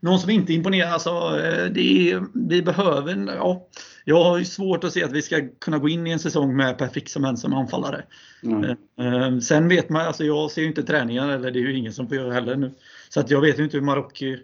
[0.00, 3.68] någon som inte imponerar, alltså, eh, det är, vi behöver, ja,
[4.04, 6.78] jag har svårt att se att vi ska kunna gå in i en säsong med
[6.78, 8.04] Per Frick som ensam anfallare.
[8.42, 9.40] Mm.
[9.40, 12.08] Sen vet man, alltså jag ser ju inte träningar, eller det är ju ingen som
[12.08, 12.74] får göra heller nu.
[13.08, 14.38] Så att jag vet ju inte hur Marocki,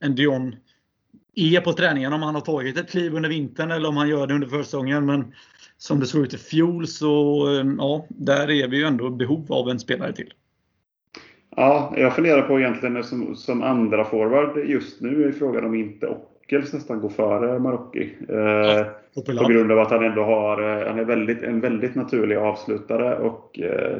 [0.00, 0.56] en Dion,
[1.34, 4.26] är på träningen, om han har tagit ett kliv under vintern eller om han gör
[4.26, 5.06] det under försäsongen.
[5.06, 5.34] Men
[5.78, 9.52] som det såg ut i fjol så, eh, ja, där är vi ju ändå behov
[9.52, 10.32] av en spelare till.
[11.60, 16.06] Ja, jag funderar på egentligen som, som andra forward just nu är frågan om inte
[16.06, 18.16] Ockels nästan går före Marocki.
[18.28, 18.86] Eh,
[19.38, 23.18] på grund av att han ändå har, eh, han är väldigt, en väldigt naturlig avslutare
[23.18, 23.96] och eh,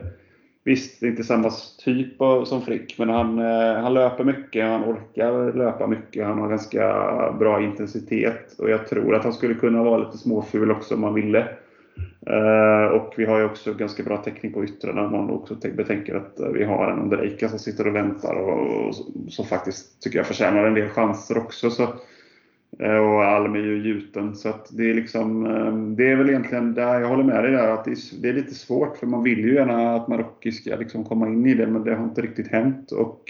[0.65, 1.51] Visst, inte samma
[1.85, 6.49] typ som Frick, men han, eh, han löper mycket, han orkar löpa mycket, han har
[6.49, 8.55] ganska bra intensitet.
[8.59, 11.49] Och jag tror att han skulle kunna vara lite småful också om man ville.
[12.27, 16.15] Eh, och vi har ju också ganska bra täckning på yttrarna om man också betänker
[16.15, 18.95] att eh, vi har en Ondrejka som sitter och väntar och,
[19.29, 21.71] som faktiskt tycker jag förtjänar en del chanser också.
[21.71, 21.83] Så,
[22.79, 24.37] eh, och Alm är ju gjuten.
[24.37, 25.45] Så att det är liksom,
[25.97, 28.33] det är väl egentligen där jag håller med dig där att det är, det är
[28.35, 31.67] lite svårt för man vill ju gärna att Marocki ska liksom komma in i det
[31.67, 32.93] men det har inte riktigt hänt.
[32.93, 33.23] Och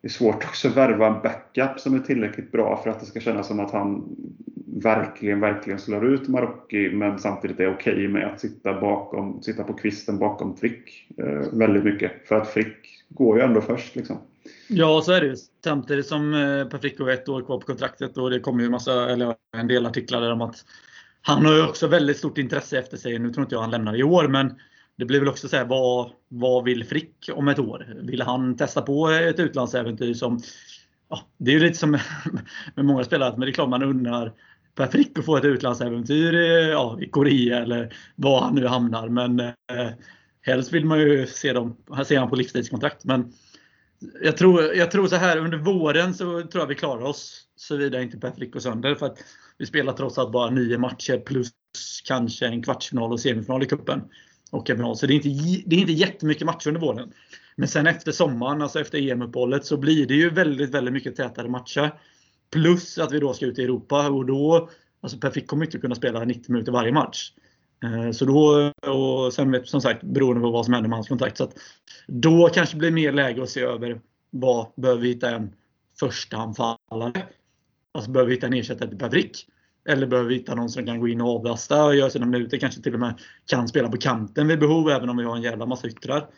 [0.00, 3.06] det är svårt också att värva en backup som är tillräckligt bra för att det
[3.06, 4.16] ska kännas som att han
[4.76, 9.64] verkligen, verkligen slår ut Marocki men samtidigt är okej okay med att sitta, bakom, sitta
[9.64, 12.28] på kvisten bakom Frick eh, väldigt mycket.
[12.28, 13.96] För att Frick går ju ändå först.
[13.96, 14.16] Liksom.
[14.68, 15.36] Ja, så är det ju.
[15.64, 18.70] Samtidigt som eh, Per Frick har ett år kvar på kontraktet och det kommer ju
[18.70, 20.64] massa, eller en del artiklar där om att
[21.22, 23.18] han har ju också väldigt stort intresse efter sig.
[23.18, 24.54] Nu tror inte jag han lämnar i år, men
[24.96, 27.86] det blir väl också så här, vad, vad vill Frick om ett år?
[28.02, 30.40] Vill han testa på ett utlandsäventyr som
[31.08, 31.90] Ja, det är ju lite som
[32.74, 34.32] med många spelare, men det är klart man undrar
[34.78, 36.32] Per Frick att få ett utlandsäventyr
[36.70, 39.08] ja, i Korea eller var han nu hamnar.
[39.08, 39.54] Men eh,
[40.42, 43.04] helst vill man ju se dem, se han på livstidskontrakt.
[43.04, 43.32] Men
[44.22, 48.02] jag tror, jag tror så här under våren så tror jag vi klarar oss såvida
[48.02, 48.94] inte Per Frick går sönder.
[48.94, 49.18] För att
[49.58, 51.52] vi spelar trots allt bara nio matcher plus
[52.04, 54.02] kanske en kvartsfinal och semifinal i cupen.
[54.50, 54.96] Och en final.
[54.96, 57.12] Så det är, inte, det är inte jättemycket matcher under våren.
[57.56, 61.48] Men sen efter sommaren, alltså efter EM-uppehållet, så blir det ju väldigt, väldigt mycket tätare
[61.48, 61.92] matcher.
[62.50, 64.68] Plus att vi då ska ut i Europa och då,
[65.00, 67.32] alltså Per Frick kommer inte kunna spela 90 minuter varje match.
[67.84, 71.36] Eh, så då, och sen som sagt beroende på vad som händer med hans kontrakt.
[71.36, 71.54] Så att
[72.06, 75.52] då kanske det blir mer läge att se över vad behöver vi hitta en
[76.00, 77.26] förstaanfallare?
[77.92, 79.46] Alltså behöver vi hitta en ersättare till Per Frick?
[79.88, 82.58] Eller behöver vi hitta någon som kan gå in och avlasta och göra sina minuter.
[82.58, 83.14] Kanske till och med
[83.46, 86.28] kan spela på kanten vid behov även om vi har en jävla massa yttrar.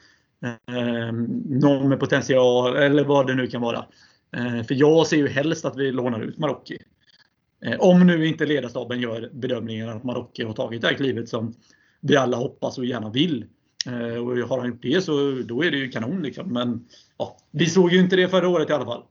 [0.44, 1.12] Eh,
[1.46, 3.84] någon med potential eller vad det nu kan vara.
[4.36, 6.78] Eh, för jag ser ju helst att vi lånar ut Marocki.
[7.64, 11.54] Eh, om nu inte ledarstaben gör bedömningen att Marocki har tagit det här klivet som
[12.00, 13.44] vi alla hoppas och gärna vill.
[13.86, 16.22] Eh, och har han gjort det så då är det ju kanon.
[16.22, 16.52] Liksom.
[16.52, 16.84] Men
[17.18, 19.02] ja, vi såg ju inte det förra året i alla fall.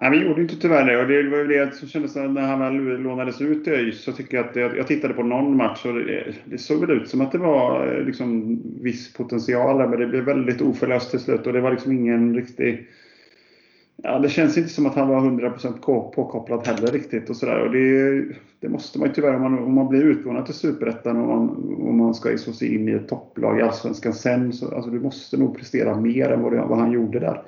[0.00, 1.02] Nej, vi gjorde inte tyvärr det.
[1.02, 4.04] Och det var ju det som kändes när han väl lånades ut till ÖIS.
[4.04, 6.90] Så tycker jag att jag, jag tittade på någon match och det, det, såg väl
[6.90, 9.88] ut som att det var liksom viss potential där.
[9.88, 12.88] Men det blev väldigt oförlöst till slut och det var liksom ingen riktig
[14.02, 15.78] Ja, det känns inte som att han var 100%
[16.10, 17.30] påkopplad heller riktigt.
[17.30, 17.60] Och sådär.
[17.60, 18.24] Och det,
[18.60, 21.48] det, måste man ju tyvärr om man, om man blir utlånad till Superettan och man,
[21.88, 24.52] om man ska slå sig in i ett topplag i Allsvenskan sen.
[24.52, 27.42] Så, alltså, du måste nog prestera mer än vad, det, vad han gjorde där.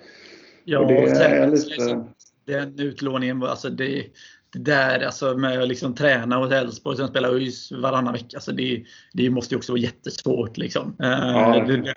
[0.64, 1.68] Ja, och det är lite...
[1.68, 2.04] liksom,
[2.46, 4.04] den utlåningen, alltså det,
[4.52, 8.36] det där alltså med att liksom träna hos Elfsborg och sen spela ÖIS varannan vecka.
[8.36, 10.56] Alltså det, det måste ju också vara jättesvårt.
[10.56, 10.96] Liksom.
[10.98, 11.94] Ja, det,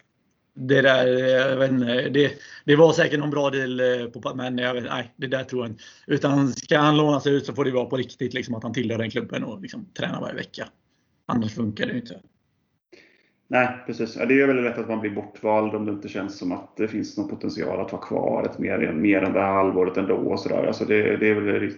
[0.59, 2.31] det där, jag vet inte, det,
[2.65, 5.63] det var säkert någon bra deal, eh, på, men jag vet, nej, det där tror
[5.63, 5.83] jag inte.
[6.07, 8.73] Utan ska han låna sig ut så får det vara på riktigt, liksom, att han
[8.73, 10.67] tillhör den klubben och liksom, tränar varje vecka.
[11.25, 12.19] Annars funkar det inte.
[13.51, 14.13] Nej, precis.
[14.13, 16.87] Det är väldigt lätt att man blir bortvald om det inte känns som att det
[16.87, 20.15] finns någon potential att vara kvar ett mer, mer än det här halvåret ändå.
[20.15, 20.67] Och så där.
[20.67, 21.71] Alltså det, det är väl,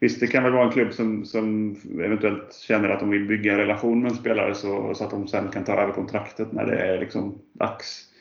[0.00, 3.52] visst, det kan väl vara en klubb som, som eventuellt känner att de vill bygga
[3.52, 6.66] en relation med en spelare så, så att de sen kan ta över kontraktet när
[6.66, 8.13] det är liksom dags.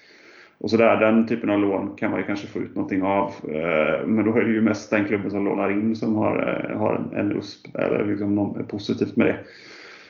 [0.64, 3.28] Och så där, Den typen av lån kan man ju kanske få ut någonting av.
[3.28, 6.78] Eh, men då är det ju mest den klubben som lånar in som har, eh,
[6.78, 9.38] har en USP eller liksom något eh, positivt med det.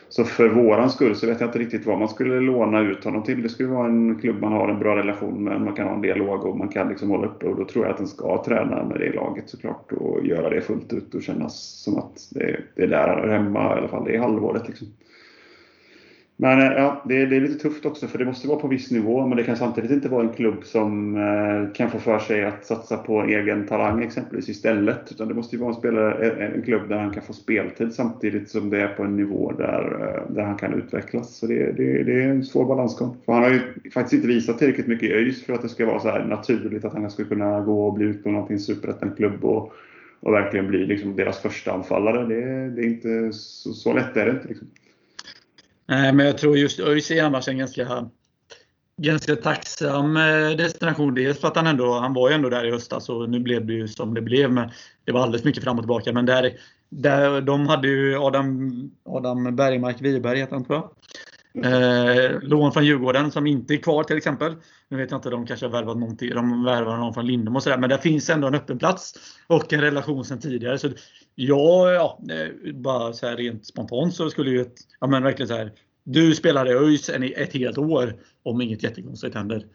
[0.10, 3.24] Så för våran skull så vet jag inte riktigt vad man skulle låna ut honom
[3.24, 3.41] till.
[3.41, 6.01] Det skulle vara en klubb man har en bra relation med, man kan ha en
[6.01, 7.45] dialog och man kan liksom hålla uppe.
[7.45, 10.62] Och då tror jag att den ska träna med det laget såklart och göra det
[10.62, 13.88] fullt ut och kännas som att det, det är där han är hemma i alla
[13.88, 14.68] fall det halvåret.
[14.68, 14.88] Liksom.
[16.38, 18.92] Men eh, ja, det, det, är lite tufft också för det måste vara på viss
[18.92, 22.46] nivå men det kan samtidigt inte vara en klubb som eh, kan få för sig
[22.46, 25.12] att satsa på egen talang exempelvis istället.
[25.12, 27.94] Utan det måste ju vara en, spelare, eh, en klubb där han kan få speltid
[27.94, 31.36] samtidigt som det är på en nivå där, eh, där han kan utvecklas.
[31.36, 33.18] Så det, det, det är en svår balansgång.
[33.26, 33.60] För han har ju
[33.94, 36.86] faktiskt inte visat tillräckligt mycket i ÖIS för att det ska vara så här naturligt
[36.86, 39.74] att han ska kunna gå och bli ut på någonting, superettan-klubb och,
[40.20, 42.26] och verkligen bli liksom deras första anfallare.
[42.26, 44.48] Det, det är inte så, så lätt är det inte.
[44.48, 44.68] Liksom.
[45.86, 48.10] Nej, men jag tror just ÖIS är annars en ganska,
[48.98, 51.14] ganska tacksam eh, destination.
[51.14, 53.66] Dels för att han ändå, han var ju ändå där i höstas och nu blev
[53.66, 54.52] det ju som det blev.
[54.52, 54.70] Men
[55.06, 56.14] det var alldeles mycket fram och tillbaka.
[56.14, 56.54] Men där,
[56.90, 58.72] där, de hade ju Adam,
[59.06, 60.90] Adam Bergmark Wiberg, heter han tror jag.
[61.56, 64.56] Eh, lån från Djurgården som inte är kvar till exempel.
[64.89, 66.30] Nu vet jag inte, de kanske har värvat någonting.
[66.30, 67.78] De värvar någon från Lindom och sådär.
[67.78, 69.14] Men det finns ändå en öppen plats
[69.47, 70.78] och en relation sedan tidigare.
[70.78, 70.89] Så
[71.36, 75.47] ja, ja eh, bara så här rent spontant så skulle ju ett, ja men verkligen
[75.47, 75.72] så här.
[76.04, 79.66] Du spelar i ÖIS ett helt år om inget jättekonstigt händer.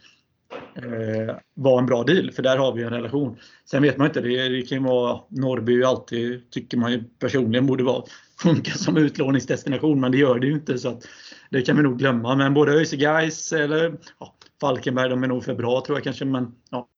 [0.75, 3.39] Eh, var en bra deal, för där har vi en relation.
[3.65, 7.85] Sen vet man inte, det, det kan vara Norrby alltid, tycker man ju personligen borde
[7.85, 8.05] vara,
[8.43, 10.79] funka som utlåningsdestination, men det gör det ju inte.
[10.79, 11.05] Så att,
[11.51, 12.35] det kan vi nog glömma.
[12.35, 16.25] Men både ÖIS Gais eller ja, Falkenberg, de är nog för bra tror jag kanske.
[16.25, 16.89] Men ja,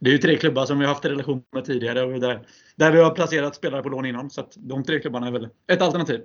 [0.00, 2.46] det är ju tre klubbar som vi har haft en relation med tidigare och där,
[2.76, 4.30] där vi har placerat spelare på lån innan.
[4.30, 6.20] Så att de tre klubbarna är väl ett alternativ.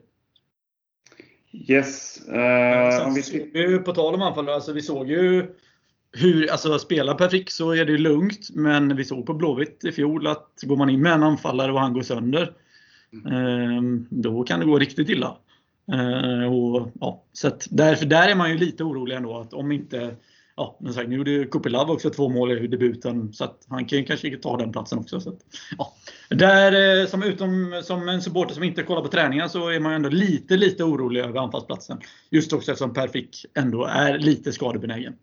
[1.54, 2.22] Yes.
[2.30, 3.14] Uh,
[3.54, 3.80] vi...
[3.80, 5.56] På tal om anfallare, alltså vi såg ju
[6.12, 8.50] hur, alltså spela per fick så är det lugnt.
[8.54, 11.80] Men vi såg på Blåvitt i fjol att går man in med en anfallare och
[11.80, 12.54] han går sönder.
[13.26, 14.08] Mm.
[14.10, 15.38] Då kan det gå riktigt illa.
[15.94, 19.72] Uh, och, ja, så att därför, där är man ju lite orolig ändå att om
[19.72, 20.16] inte
[20.56, 24.06] ja, men sagt, nu gjorde Kupilov också två mål i debuten så att han kan
[24.06, 25.22] kanske ta den platsen också.
[25.22, 25.40] Så att,
[25.78, 25.94] ja.
[26.30, 29.94] Där, eh, som, utom, som en supporter som inte kollar på träningar så är man
[29.94, 32.00] ändå lite, lite orolig över anfallsplatsen.
[32.30, 35.14] Just också eftersom Per Fick ändå är lite skadebenägen.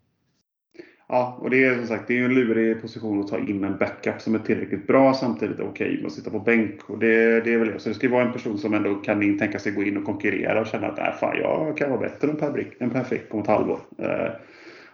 [1.11, 3.77] Ja, och det är som sagt det är en lurig position att ta in en
[3.77, 6.89] backup som är tillräckligt bra samtidigt okej okay att sitta på bänk.
[6.89, 7.79] Och det, det är väl det.
[7.79, 10.61] Så det ska vara en person som ändå kan tänka sig gå in och konkurrera
[10.61, 13.33] och känna att äh, fan, jag kan vara bättre än Per, Brick, än per Frick
[13.33, 13.79] om ett halvår.
[13.97, 14.31] Eh,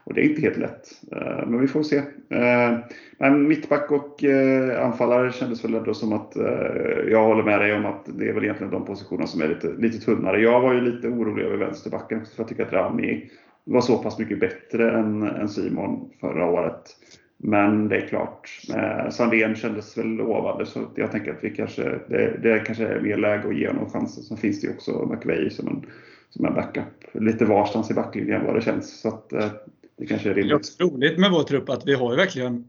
[0.04, 1.02] och det är inte helt lätt.
[1.12, 1.98] Eh, men vi får se.
[2.30, 2.78] Eh,
[3.18, 7.76] men mittback och eh, anfallare kändes väl ändå som att eh, jag håller med dig
[7.76, 10.42] om att det är väl egentligen de positionerna som är lite, lite tunnare.
[10.42, 13.30] Jag var ju lite orolig över vänsterbacken för jag tycker att Rami
[13.66, 16.96] var så pass mycket bättre än, än Simon förra året.
[17.38, 21.84] Men det är klart, eh, Sandén kändes väl lovande så jag tänker att vi kanske,
[21.84, 24.24] det, det kanske är mer läge att ge honom chansen.
[24.24, 25.86] Sen finns det ju också McVeigh som en,
[26.30, 26.86] som en backup.
[27.14, 29.02] Lite varstans i backlinjen vad det känns.
[29.02, 29.52] Så att, eh,
[29.98, 30.78] det kanske är rimligt.
[30.78, 32.68] Det är roligt med vår trupp att vi har ju verkligen,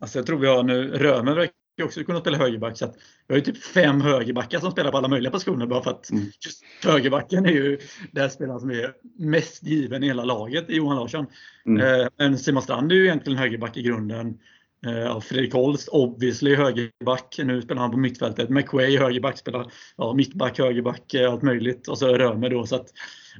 [0.00, 1.48] alltså jag tror vi har nu, Römer
[1.82, 2.78] också kunna spela högerback.
[2.78, 2.86] Så
[3.26, 6.10] vi har ju typ fem högerbackar som spelar på alla möjliga positioner bara för att
[6.10, 6.24] mm.
[6.24, 7.78] just högerbacken är ju
[8.12, 11.26] den spelaren som är mest given i hela laget, i Johan Larsson.
[11.66, 12.00] Mm.
[12.00, 14.38] Eh, men Simon Strand är ju egentligen högerback i grunden.
[14.86, 17.40] Eh, Fredrik Holst, obviously högerback.
[17.44, 18.50] Nu spelar han på mittfältet.
[18.50, 21.88] McWay högerback, spelar ja, mittback, högerback, eh, allt möjligt.
[21.88, 22.66] Och så Römer då.
[22.66, 22.86] Så att,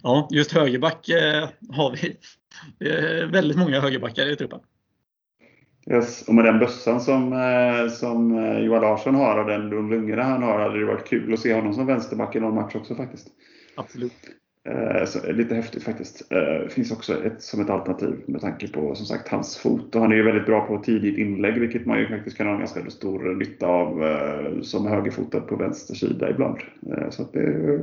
[0.03, 2.17] ja, just högerback eh, har vi
[3.27, 4.61] väldigt många högerbackar i truppen.
[5.91, 6.29] Yes.
[6.29, 10.43] Och med den bössan som, eh, som eh, Johan Larsson har och den lungorna han
[10.43, 13.29] har hade det varit kul att se honom som vänsterback i någon match också faktiskt.
[13.77, 14.13] Absolut.
[14.69, 16.23] Eh, så, lite häftigt faktiskt.
[16.69, 19.95] Finns också ett, som ett alternativ med tanke på som sagt hans fot.
[19.95, 22.57] Och han är ju väldigt bra på tidigt inlägg vilket man ju faktiskt kan ha
[22.57, 24.03] ganska stor nytta av
[24.63, 26.59] som högerfotad på vänster sida ibland.
[27.11, 27.81] Så det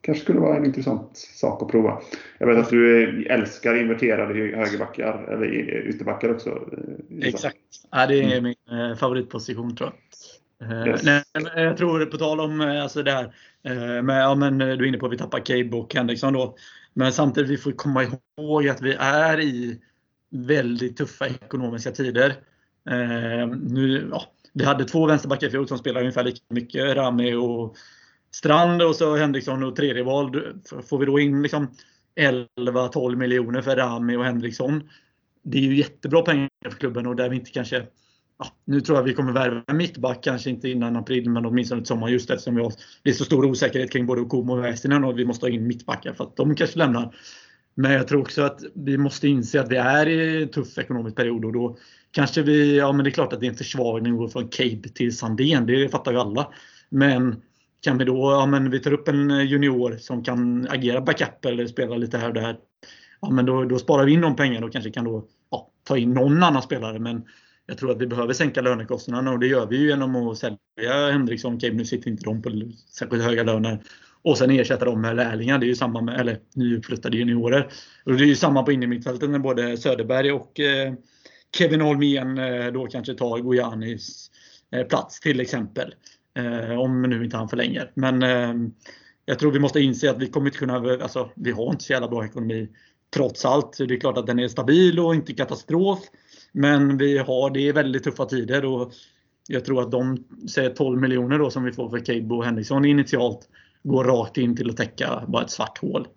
[0.00, 2.00] kanske skulle vara en intressant sak att prova.
[2.38, 5.46] Jag vet att du älskar inverterade högerbackar eller
[5.88, 6.50] ytterbackar också.
[6.50, 7.56] Eh, Exakt.
[7.90, 8.42] Ja, det är mm.
[8.42, 10.70] min eh, favoritposition tror jag.
[10.70, 11.02] Eh, yes.
[11.02, 11.22] Nej,
[11.56, 13.32] jag tror på tal om alltså det här
[14.02, 16.56] med, ja, men, du är inne på att vi tappar Cabe och Henriksson då.
[16.94, 18.04] Men samtidigt vi får komma
[18.38, 19.80] ihåg att vi är i
[20.30, 22.34] väldigt tuffa ekonomiska tider.
[23.60, 24.22] nu, ja,
[24.52, 27.76] vi hade två vänsterbackar i fjol som spelade ungefär lika mycket, Rami och
[28.30, 30.42] Strand och så Henriksson och tredje val.
[30.88, 31.68] Får vi då in liksom
[32.20, 34.88] 11-12 miljoner för Rami och Henriksson.
[35.42, 37.86] Det är ju jättebra pengar för klubben och där vi inte kanske
[38.38, 41.86] Ja, nu tror jag vi kommer värva mittback, kanske inte innan april, men åtminstone till
[41.86, 42.72] sommar just eftersom vi har,
[43.02, 45.66] det är så stor osäkerhet kring både Okomo och Väisänen och vi måste ha in
[45.66, 47.14] mittbackar för att de kanske lämnar.
[47.74, 51.16] Men jag tror också att vi måste inse att vi är i en tuff ekonomisk
[51.16, 51.78] period och då
[52.10, 54.48] kanske vi, ja men det är klart att det är en försvagning att gå från
[54.48, 56.52] Cape till Sandén, det fattar ju alla.
[56.88, 57.42] Men
[57.80, 61.44] kan vi då, ja men vi tar upp en eh, junior som kan agera backup
[61.44, 62.56] eller spela lite här och där.
[63.20, 65.96] Ja men då, då sparar vi in de pengarna och kanske kan då ja, ta
[65.96, 66.98] in någon annan spelare.
[66.98, 67.24] Men
[67.66, 70.58] jag tror att vi behöver sänka lönekostnaderna och det gör vi ju genom att sälja
[71.12, 71.54] Henriksson.
[71.54, 72.50] Okej, nu sitter inte de på
[72.90, 73.82] särskilt höga löner.
[74.22, 75.58] Och sen ersätta dem med lärlingar.
[75.58, 77.68] Det är ju samma med, eller nyuppflyttade juniorer.
[78.04, 80.94] Och det är ju samma på innermittfältet när både Söderberg och eh,
[81.56, 84.30] Kevin Holmén eh, då kanske tar Gojanis
[84.72, 85.94] eh, plats till exempel.
[86.38, 87.90] Eh, om nu inte han förlänger.
[87.94, 88.22] Men
[89.24, 91.92] jag tror vi måste inse att vi kommer inte kunna, alltså vi har inte så
[91.92, 92.68] jävla bra ekonomi
[93.14, 93.78] trots allt.
[93.78, 95.98] Det är klart att den är stabil och inte katastrof.
[96.52, 98.92] Men vi har, det är väldigt tuffa tider och
[99.48, 102.84] jag tror att de säger 12 miljoner då som vi får för Cabo och Henriksson
[102.84, 103.48] initialt
[103.82, 106.08] går rakt in till att täcka bara ett svart hål.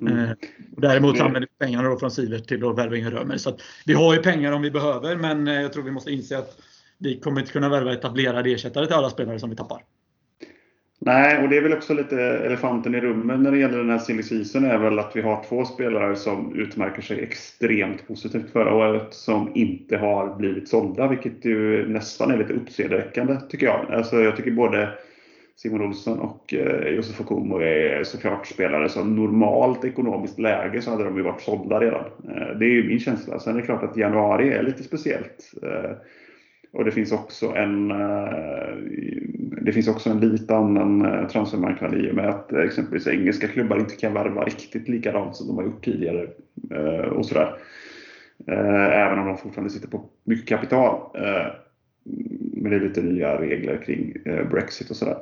[0.00, 0.18] Mm.
[0.18, 0.30] Eh,
[0.76, 3.36] däremot använder vi pengarna då från Sivert till att värva in Römer.
[3.36, 3.56] Så
[3.86, 6.58] vi har ju pengar om vi behöver men eh, jag tror vi måste inse att
[6.98, 9.82] vi kommer inte kunna värva etablerade ersättare till alla spelare som vi tappar.
[11.00, 13.98] Nej, och det är väl också lite elefanten i rummet när det gäller den här
[13.98, 18.74] silly season är väl att vi har två spelare som utmärker sig extremt positivt förra
[18.74, 23.92] året som inte har blivit sålda, vilket ju nästan är lite uppseendeväckande tycker jag.
[23.92, 24.88] Alltså jag tycker både
[25.56, 31.04] Simon Olsson och eh, Josef Okumo är såklart spelare som normalt ekonomiskt läge så hade
[31.04, 32.04] de ju varit sålda redan.
[32.04, 33.38] Eh, det är ju min känsla.
[33.38, 35.52] Sen är det klart att januari är lite speciellt.
[35.62, 35.90] Eh,
[36.70, 38.76] och det finns också en, eh,
[39.62, 43.78] det finns också en lite annan eh, transfermarknad i och med att exempelvis engelska klubbar
[43.78, 46.28] inte kan värva riktigt likadant som de har gjort tidigare.
[46.70, 47.56] Eh, och sådär.
[48.92, 51.00] Även om de fortfarande sitter på mycket kapital.
[52.52, 54.12] Men det är lite nya regler kring
[54.50, 55.16] Brexit och sådär.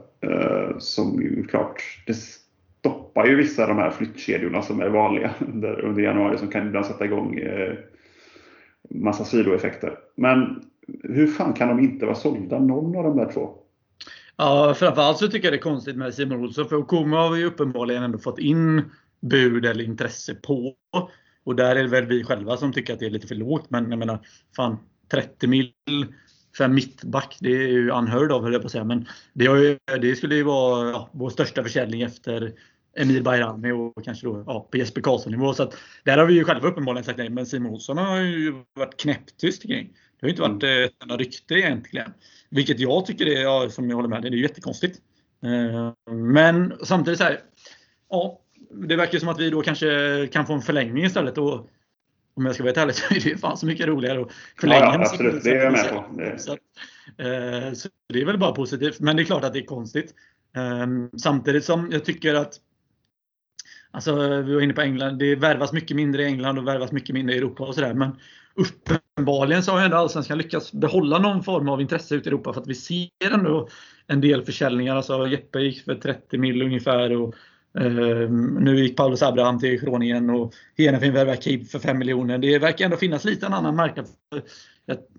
[0.79, 5.81] Som ju klart, det stoppar ju vissa av de här flyttkedjorna som är vanliga under,
[5.81, 7.41] under januari som kan ibland sätta igång
[8.91, 9.99] massa sidoeffekter.
[10.15, 10.61] Men
[11.03, 13.51] hur fan kan de inte vara sålda, någon av de där två?
[14.37, 16.69] Ja, framförallt så tycker jag det är konstigt med Simon Olsson.
[16.69, 18.83] För Okuma har vi uppenbarligen ändå fått in
[19.21, 20.75] bud eller intresse på.
[21.45, 23.71] Och där är det väl vi själva som tycker att det är lite för lågt.
[23.71, 24.27] Men jag menar,
[24.57, 24.77] fan
[25.11, 25.73] 30 mil
[26.57, 28.85] för en mittback, det är ju unheard of höll jag på att säga.
[28.85, 32.53] Men det, ju, det skulle ju vara ja, vår största försäljning efter
[32.97, 35.55] Emir Bayrami och kanske då ja, på Jesper Karlsson nivå.
[35.55, 37.31] Så att, där har vi ju själva uppenbarligen sagt nej.
[37.31, 39.93] Men Simon Olsson har ju varit knäpptyst kring.
[40.21, 40.85] Det har inte varit mm.
[40.85, 42.13] ett enda rykte egentligen.
[42.51, 45.01] Vilket jag tycker är, ja, som jag håller med, det är jättekonstigt.
[45.45, 47.41] Eh, men samtidigt så här,
[48.11, 48.41] ja,
[48.71, 51.39] det verkar som att vi då kanske kan få en förlängning istället.
[51.39, 51.69] Och
[52.35, 54.85] om jag ska vara helt ärlig så är det fan så mycket roligare att förlänga.
[54.85, 55.45] Ja, ja absolut.
[55.45, 56.39] Det är jag med på.
[56.39, 56.53] Så,
[57.23, 59.01] eh, så det är väl bara positivt.
[59.01, 60.15] Men det är klart att det är konstigt.
[60.57, 60.87] Eh,
[61.19, 62.61] samtidigt som jag tycker att
[63.91, 65.19] Alltså, vi var inne på England.
[65.19, 67.95] Det värvas mycket mindre i England och värvas mycket mindre i Europa och sådär.
[67.95, 68.17] Men
[68.57, 72.61] uppenbarligen så har ändå Allsvenskan lyckats behålla någon form av intresse ute i Europa för
[72.61, 73.69] att vi ser ändå
[74.07, 74.97] en del försäljningar.
[74.97, 77.17] Alltså Jeppe gick för 30 mil ungefär.
[77.17, 77.35] Och,
[77.79, 78.31] eh,
[78.61, 82.39] nu gick Paulus Abraham till Groningen och Hedenfin värvar Kib för 5 miljoner.
[82.39, 84.07] Det verkar ändå finnas lite en annan marknad.
[84.31, 84.43] För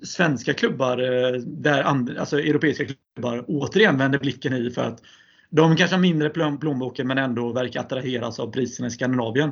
[0.05, 5.01] svenska klubbar, eh, där andra, alltså europeiska klubbar, återigen vänder blicken i för att
[5.49, 9.51] de kanske har mindre plånboken men ändå verkar attraheras av priserna i Skandinavien.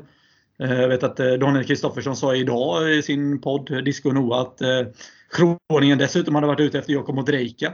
[0.60, 4.42] Eh, jag vet att eh, Daniel Kristoffersson sa idag i sin podd eh, Disco Noa
[4.42, 4.60] att
[5.32, 7.74] Kroningen dessutom hade varit ute efter Jakob Modrejka.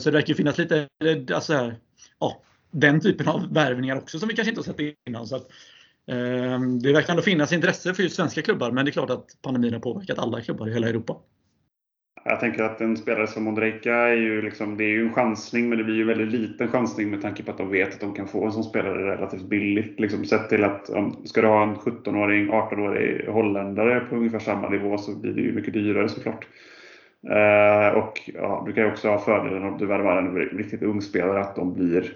[0.00, 0.88] Så det verkar finnas lite
[1.34, 1.78] alltså här,
[2.20, 5.26] ja, den typen av värvningar också som vi kanske inte har sett innan.
[5.26, 5.48] Så att,
[6.82, 9.72] det verkar ändå finnas intresse för just svenska klubbar men det är klart att pandemin
[9.72, 11.16] har påverkat alla klubbar i hela Europa.
[12.24, 15.68] Jag tänker att en spelare som Ondrejka är ju, liksom, det är ju en chansning,
[15.68, 18.14] men det blir ju väldigt liten chansning med tanke på att de vet att de
[18.14, 20.00] kan få en sån spelare relativt billigt.
[20.00, 24.68] Liksom, sett till att om, ska du ha en 17-åring, 18-årig holländare på ungefär samma
[24.68, 26.46] nivå så blir det ju mycket dyrare såklart.
[27.30, 31.00] Eh, och ja, du kan ju också ha fördelen om du värvar en riktigt ung
[31.00, 32.12] spelare att de blir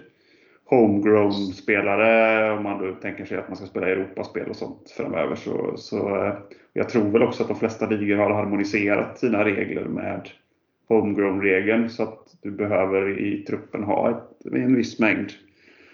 [0.69, 5.35] homegrown-spelare om man då tänker sig att man ska spela Europaspel och sånt framöver.
[5.35, 6.33] Så, så eh,
[6.73, 10.29] jag tror väl också att de flesta ligor har harmoniserat sina regler med
[10.87, 15.31] homegrown-regeln så att du behöver i truppen ha ett, en viss mängd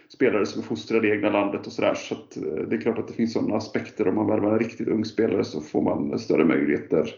[0.09, 1.93] spelare som är fostrade i egna landet och sådär.
[1.93, 4.07] Så, så eh, det är klart att det finns sådana aspekter.
[4.07, 7.09] Om man värvar en riktigt ung spelare så får man större möjligheter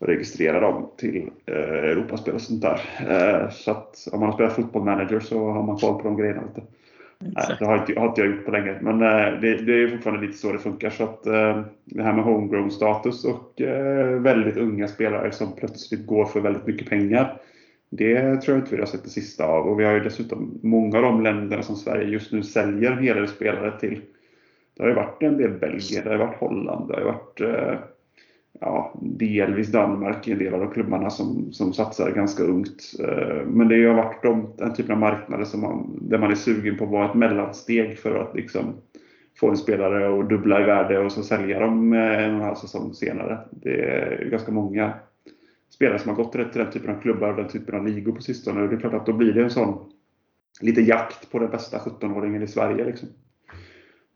[0.00, 2.80] registrera dem till eh, Europaspel och sånt där.
[3.08, 6.16] Eh, så att om man har spelat fotboll manager så har man koll på de
[6.16, 6.62] grejerna lite.
[7.20, 8.78] Nej, det har inte, har inte jag gjort på länge.
[8.80, 10.90] Men eh, det, det, är fortfarande lite så det funkar.
[10.90, 16.06] Så att eh, det här med homegrown status och eh, väldigt unga spelare som plötsligt
[16.06, 17.40] går för väldigt mycket pengar.
[17.90, 19.66] Det tror jag inte vi har sett det sista av.
[19.66, 23.02] Och vi har ju dessutom många av de länderna som Sverige just nu säljer en
[23.02, 24.00] hel del spelare till.
[24.76, 27.40] Det har ju varit en del Belgien, det har varit Holland, det har varit
[28.60, 32.82] ja, delvis Danmark i en del av de klubbarna som, som satsar ganska ungt.
[33.00, 36.34] Eh, men det har varit de, den typen av marknader som man, där man är
[36.34, 38.74] sugen på att vara ett mellansteg för att liksom
[39.40, 42.44] få en spelare att dubbla i värde och så sälja dem eh, en och en
[42.44, 43.38] halv säsong senare.
[43.50, 44.92] Det är ganska många
[45.70, 48.22] spelare som har gått till den typen av klubbar och den typen av ligor på
[48.22, 48.62] sistone.
[48.62, 49.90] Och det är klart att då blir det en sån
[50.60, 52.84] lite jakt på den bästa 17-åringen i Sverige.
[52.84, 53.08] Liksom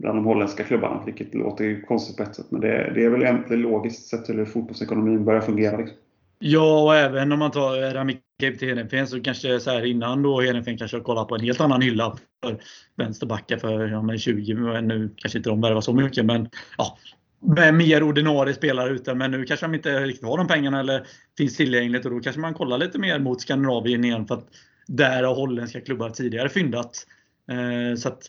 [0.02, 2.46] bland de holländska klubbarna, vilket låter konstigt på ett sätt.
[2.48, 5.76] Men det, det är väl egentligen logiskt sett hur fotbollsekonomin börjar fungera.
[5.76, 5.96] Liksom.
[6.38, 10.22] Ja, och även om man tar Rami Cape till Hedenfen så kanske så här innan
[10.22, 12.58] då Hedenfen kanske har kollat på en helt annan hylla för
[12.96, 16.48] vänsterbackar för ja, 20, nu kanske inte de värvar så mycket men
[16.78, 16.98] ja,
[17.40, 19.14] med mer ordinarie spelare ute.
[19.14, 21.06] Men nu kanske de inte riktigt har de pengarna eller
[21.38, 24.48] finns tillgängligt och då kanske man kollar lite mer mot Skandinavien igen för att
[24.86, 27.06] där har holländska klubbar tidigare fyndat.
[27.50, 28.26] Eh, så att,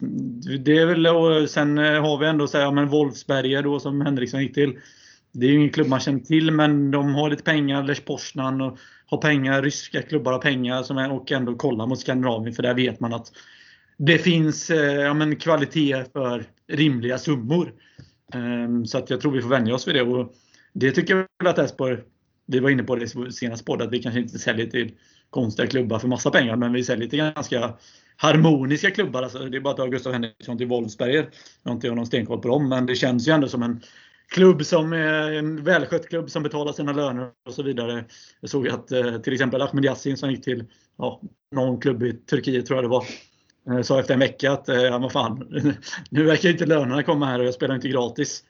[0.59, 3.79] det är väl, och sen eh, har vi ändå så här, ja, men Wolfsberger då
[3.79, 4.79] som Henriksson gick till.
[5.31, 7.83] Det är ju ingen klubb man känner till men de har lite pengar.
[7.83, 9.61] Lech Poznan och har pengar.
[9.61, 13.13] Ryska klubbar har pengar som är, och ändå kollar mot Skandinavien för där vet man
[13.13, 13.27] att
[13.97, 17.73] det finns eh, ja, men kvalitet för rimliga summor.
[18.85, 20.01] Så att jag tror vi får vänja oss vid det.
[20.01, 20.33] Och
[20.73, 21.97] det tycker jag väl att Elfsborg,
[22.47, 24.91] vi var inne på det senaste podd, att vi kanske inte säljer till
[25.29, 27.73] konstiga klubbar för massa pengar men vi säljer till ganska
[28.17, 29.23] harmoniska klubbar.
[29.23, 31.29] Alltså, det är bara att ta Gustav Henriksson till Wolfsberger.
[31.63, 33.81] Jag har inte någon stenkoll på dem, men det känns ju ändå som en
[34.33, 38.05] klubb som är en välskött klubb som betalar sina löner och så vidare.
[38.41, 40.65] Jag såg att eh, till exempel Ahmed Yassin som gick till
[40.97, 43.05] ja, någon klubb i Turkiet tror jag det var.
[43.69, 45.47] Eh, sa efter en vecka att eh, ja, vad fan,
[46.09, 48.43] nu verkar inte lönerna komma här och jag spelar inte gratis.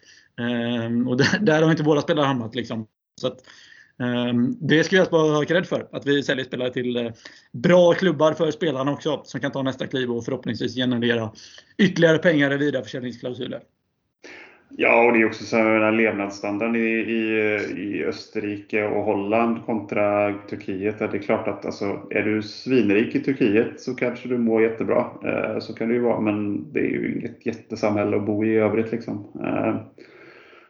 [1.08, 2.56] Och där, där har inte våra spelare hamnat.
[2.56, 2.88] Liksom.
[3.22, 3.38] Så att,
[4.00, 7.12] Ehm, det ska vi alltså ha rädd för, att vi säljer spelare till eh,
[7.52, 11.32] bra klubbar för spelarna också, som kan ta nästa kliv och förhoppningsvis generera
[11.78, 13.62] ytterligare pengar i vidareförsäljningsklausuler.
[14.78, 20.34] Ja, och det är också så här, levnadsstandarden i, i, i Österrike och Holland kontra
[20.50, 21.00] Turkiet.
[21.00, 25.06] Det är klart att alltså, är du svinrik i Turkiet så kanske du mår jättebra.
[25.26, 28.50] Eh, så kan det ju vara, men det är ju inget jättesamhälle att bo i
[28.50, 28.92] i övrigt.
[28.92, 29.28] Liksom.
[29.44, 29.76] Eh,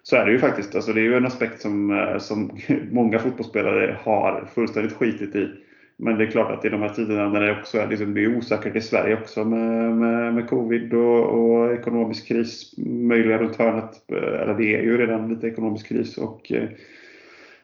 [0.04, 0.76] så är det ju faktiskt.
[0.76, 2.52] Alltså det är ju en aspekt som, eh, som
[2.92, 5.50] många fotbollsspelare har fullständigt skitit i.
[5.98, 8.24] Men det är klart att i de här tiderna när det också är, liksom, det
[8.24, 13.56] är osäkert i Sverige också med, med, med covid och, och, ekonomisk kris möjliga runt
[13.56, 13.92] hörnet.
[14.12, 16.18] Eh, eller det är ju redan lite ekonomisk kris.
[16.18, 16.70] och eh,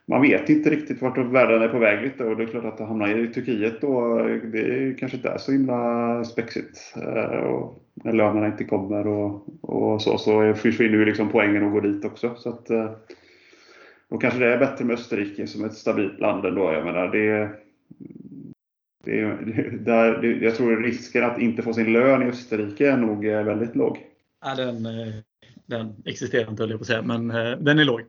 [0.10, 2.78] man vet inte riktigt vart världen är på väg lite och det är klart att
[2.78, 4.18] det hamnar i Turkiet då,
[4.52, 6.94] det är kanske inte är så himla spexigt.
[6.96, 11.72] Eh, och när lönerna inte kommer och, och så, så försvinner ju liksom poängen att
[11.72, 12.36] gå dit också.
[12.36, 12.92] Så att, eh,
[14.10, 16.74] då kanske det är bättre med Österrike som ett stabilt land ändå.
[16.74, 17.50] Jag menar, det,
[19.04, 19.22] det,
[19.86, 23.44] där, det, jag tror risken att inte få sin lön i Österrike är nog eh,
[23.44, 23.98] väldigt låg.
[24.42, 24.84] Ja, den,
[25.70, 27.28] den existerar inte höll jag på att säga, men
[27.66, 28.02] den är låg.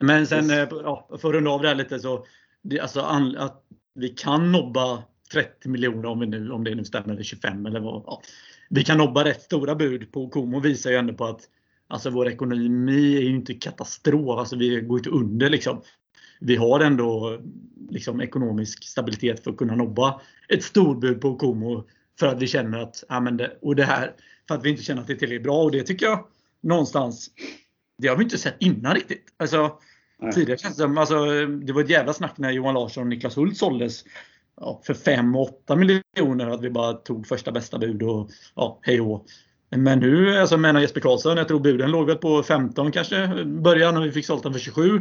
[0.00, 0.68] Men sen yes.
[0.70, 2.26] ja, för att runda av det här lite så,
[2.62, 3.62] det, alltså, att
[3.94, 5.02] vi kan nobba
[5.32, 8.02] 30 miljoner om, vi nu, om det nu stämmer, eller 25 eller vad.
[8.06, 8.22] Ja.
[8.70, 11.40] Vi kan nobba rätt stora bud på Como visar ju ändå på att
[11.88, 14.38] alltså, vår ekonomi är ju inte katastrof.
[14.38, 15.82] Alltså, vi går inte under liksom.
[16.40, 17.40] Vi har ändå
[17.90, 21.84] liksom, ekonomisk stabilitet för att kunna nobba ett storbud på Como
[22.18, 24.14] för att vi känner att, ja, men det, och det här,
[24.48, 25.62] för att vi inte känner att det är tillräckligt bra.
[25.62, 26.26] Och det tycker jag
[26.62, 27.30] någonstans
[27.98, 29.24] det har vi inte sett innan riktigt.
[29.36, 29.78] Alltså,
[30.34, 33.36] tidigare känns det som, alltså, det var ett jävla snack när Johan Larsson och Niklas
[33.36, 34.04] Hult såldes
[34.60, 36.46] ja, för 5 8 miljoner.
[36.46, 39.26] Att vi bara tog första bästa bud och ja, hej och
[39.70, 43.96] Men nu, alltså menar Jesper Karlsson, jag tror buden låg väl på 15 kanske början
[43.96, 45.00] och vi fick sålt den för 27.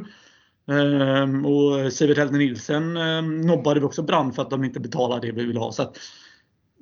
[0.67, 5.27] Ehm, och Sivert Helden Nilsen ehm, nobbade vi också brand för att de inte betalade
[5.27, 5.71] det vi ville ha.
[5.71, 5.97] Så att,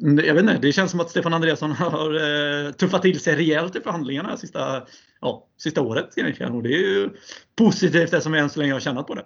[0.01, 3.35] Mm, jag vet inte, det känns som att Stefan Andreasson har eh, tuffat till sig
[3.35, 4.83] rejält i förhandlingarna sista,
[5.21, 6.05] ja, sista året.
[6.51, 7.09] Och det är ju
[7.55, 9.25] positivt det som vi än så länge har tjänat på det.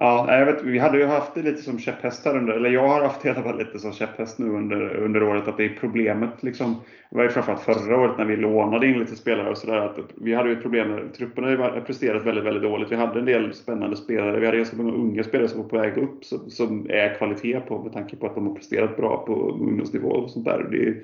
[0.00, 2.88] Ja, jag vet, vi hade ju haft det lite som käpphäst här under, eller jag
[2.88, 5.64] har haft det i alla fall lite som käpphäst nu under, under året, att det
[5.64, 6.76] är problemet liksom.
[7.10, 10.34] Det var ju framförallt förra året när vi lånade in lite spelare och sådär, vi
[10.34, 12.92] hade ju ett problem med truppen har presterat väldigt, väldigt dåligt.
[12.92, 15.78] Vi hade en del spännande spelare, vi hade ganska många unga spelare som var på
[15.78, 19.24] väg upp, som, som är kvalitet på med tanke på att de har presterat bra
[19.26, 20.66] på ungdomsnivå och sånt där.
[20.70, 20.94] Det,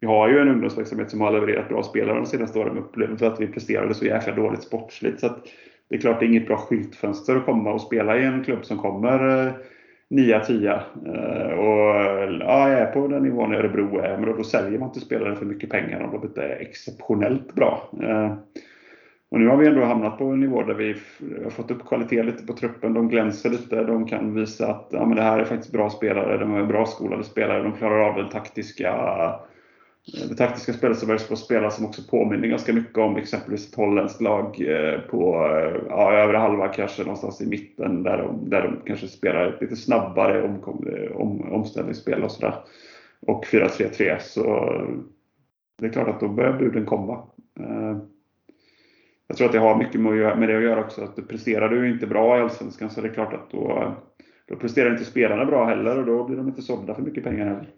[0.00, 3.40] vi har ju en ungdomsverksamhet som har levererat bra spelare de senaste åren, upplevt att
[3.40, 5.20] vi presterade så jäkla dåligt sportsligt.
[5.20, 5.46] Så att,
[5.88, 8.64] det är klart det är inget bra skyltfönster att komma och spela i en klubb
[8.64, 9.52] som kommer eh,
[10.10, 10.82] nia, tia.
[11.06, 11.94] Eh, och
[12.40, 15.36] ja, jag är på den nivån Örebro är, men då, då säljer man inte spelare
[15.36, 17.90] för mycket pengar om de inte är exceptionellt bra.
[19.30, 20.96] Och nu har vi ändå hamnat på en nivå där vi
[21.44, 22.94] har fått upp kvaliteten lite på truppen.
[22.94, 23.84] De glänser lite.
[23.84, 26.38] De kan visa att ja, men det här är faktiskt bra spelare.
[26.38, 27.62] De är bra skolade spelare.
[27.62, 28.92] De klarar av den taktiska
[30.12, 34.20] det taktiska spelet som Elfsborg spelar som också påminner ganska mycket om exempelvis ett holländskt
[34.20, 38.76] lag eh, på eh, ja, övre halva kanske någonstans i mitten där de, där de
[38.86, 42.54] kanske spelar lite snabbare om, eh, om, omställningsspel och sådär.
[43.20, 44.72] Och 4-3-3 så
[45.78, 47.22] det är klart att då börjar buden komma.
[49.26, 51.02] Jag tror att det har mycket med det att göra också.
[51.04, 53.94] Att presterar du inte bra i Allsvenskan så är det klart att då,
[54.46, 57.46] då presterar inte spelarna bra heller och då blir de inte sålda för mycket pengar
[57.46, 57.68] heller.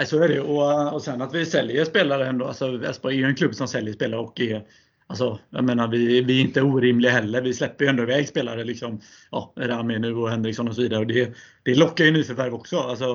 [0.00, 0.40] Nej, så är det.
[0.40, 2.46] Och, och sen att vi säljer spelare ändå.
[2.46, 4.62] Alltså, Elfsborg är ju en klubb som säljer spelare och är
[5.06, 7.42] Alltså, jag menar, vi, vi är inte orimliga heller.
[7.42, 8.64] Vi släpper ju ändå iväg spelare.
[8.64, 11.00] Liksom, ja, Rami nu och Henriksson och så vidare.
[11.00, 12.78] Och det, det lockar ju nyförvärv också.
[12.78, 13.06] Alltså,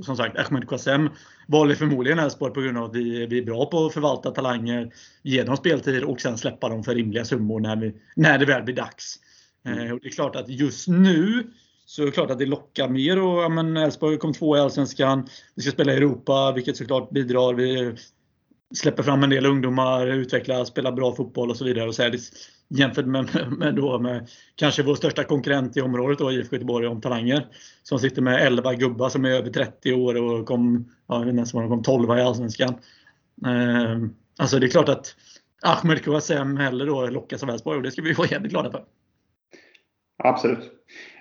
[0.00, 1.10] som sagt, Ahmed Qassem
[1.46, 4.92] valde förmodligen Elfsborg på grund av att vi, vi är bra på att förvalta talanger,
[5.22, 8.62] ge dem speltid och sen släppa dem för rimliga summor när, vi, när det väl
[8.62, 9.16] blir dags.
[9.66, 9.78] Mm.
[9.78, 11.44] Eh, och det är klart att just nu
[11.94, 13.22] så är det klart att det lockar mer.
[13.22, 15.28] Och, ja, men Elfsborg kom två i Allsvenskan.
[15.54, 17.54] Vi ska spela i Europa, vilket såklart bidrar.
[17.54, 17.96] Vi
[18.74, 21.88] släpper fram en del ungdomar, utvecklar, spelar bra fotboll och så vidare.
[21.88, 22.16] Och så här,
[22.68, 27.00] jämfört med, med, då, med kanske vår största konkurrent i området, då, IFK Göteborg, om
[27.00, 27.46] talanger.
[27.82, 31.34] Som sitter med 11 gubbar som är över 30 år och kom, ja, jag vet
[31.34, 32.74] inte de kom 12 i Allsvenskan.
[33.46, 33.98] Eh,
[34.38, 35.16] alltså det är klart att
[35.62, 38.84] Ahmed Kouassem hellre då lockas av Elfsborg och det ska vi vara jävligt glada för.
[40.18, 40.70] Absolut.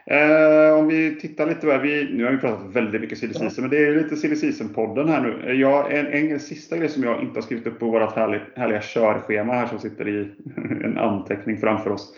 [0.06, 1.80] Eh, om vi tittar lite där.
[1.80, 3.49] Vi, nu har vi pratat väldigt mycket silly ja.
[3.58, 5.43] men det är lite silly podden här nu.
[5.47, 8.41] Eh, jag, en, en, sista grej som jag inte har skrivit upp på vårt härliga,
[8.56, 10.28] härliga körschema här som sitter i
[10.84, 12.14] en anteckning framför oss.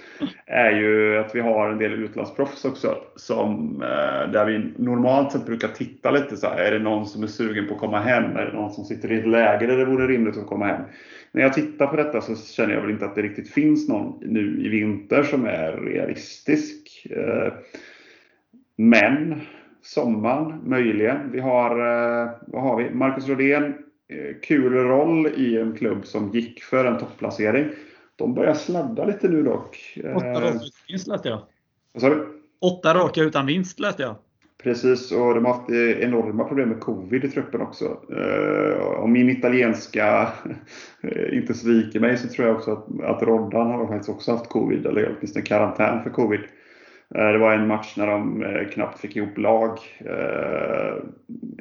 [0.46, 2.98] Är ju att vi har en del utlandsproffs också.
[3.16, 7.24] Som, eh, där vi normalt sett brukar titta lite så här, Är det någon som
[7.24, 8.38] är sugen på att komma hem?
[8.38, 10.82] Är det någon som sitter i ett läge där det vore rimligt att komma hem?
[11.32, 14.20] När jag tittar på detta så känner jag väl inte att det riktigt finns någon
[14.22, 16.85] nu i vinter som är realistisk.
[17.10, 17.54] Eh,
[18.76, 19.42] men
[19.82, 21.32] sommaren möjligen.
[21.32, 22.90] Vi har, eh, vad har vi?
[22.90, 23.64] Marcus Rodén,
[24.08, 27.70] eh, kul roll i en klubb som gick för en topplacering.
[28.16, 29.98] De börjar sladda lite nu dock.
[30.16, 31.42] Åtta raka utan vinst läste jag.
[31.94, 32.28] Vad sa du?
[32.60, 34.16] Åtta raka utan vinst läste jag.
[34.64, 37.98] Precis, och de har haft enorma problem med covid i truppen också.
[38.98, 40.30] Om min italienska
[41.32, 44.86] inte sviker mig så tror jag också att, att Roddan har faktiskt också haft covid,
[44.86, 46.40] eller åtminstone karantän för covid.
[47.16, 50.94] Eh, det var en match när de eh, knappt fick ihop lag, eh,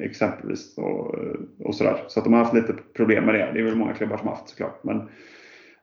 [0.05, 0.77] exempelvis.
[0.77, 1.15] Och,
[1.59, 2.03] och sådär.
[2.07, 3.51] Så att de har haft lite problem med det.
[3.53, 4.83] Det är väl många klubbar som har haft såklart.
[4.83, 5.09] Men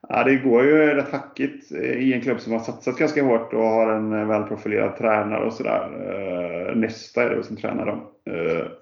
[0.09, 3.65] ja, det går ju rätt hackigt i en klubb som har satsat ganska hårt och
[3.65, 6.75] har en välprofilerad tränare och sådär.
[6.75, 8.01] Nästa är det som tränar dem.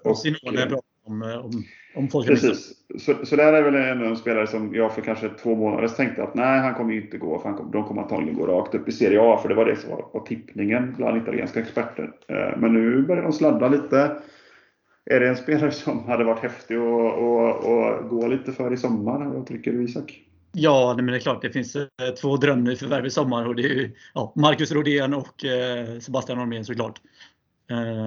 [0.03, 1.63] Och, Simone är bra om, om
[1.95, 2.73] om folk Precis.
[2.99, 5.87] Så, så där är väl en av de spelare som jag för kanske två månader
[5.87, 7.39] tänkte att nej, han kommer ju inte gå.
[7.39, 9.39] För han kom, de kommer antagligen gå rakt upp i Serie A.
[9.41, 12.11] För det var det som var, var tippningen bland italienska experter.
[12.27, 14.15] Eh, men nu börjar de sladda lite.
[15.05, 19.25] Är det en spelare som hade varit häftig att gå lite för i sommar?
[19.25, 20.21] Vad tycker du Isak?
[20.53, 21.41] Ja, men det är klart.
[21.41, 21.85] Det finns eh,
[22.21, 27.01] två drömnyförvärv i sommar och det är ja, Marcus Rodén och eh, Sebastian Holmén såklart.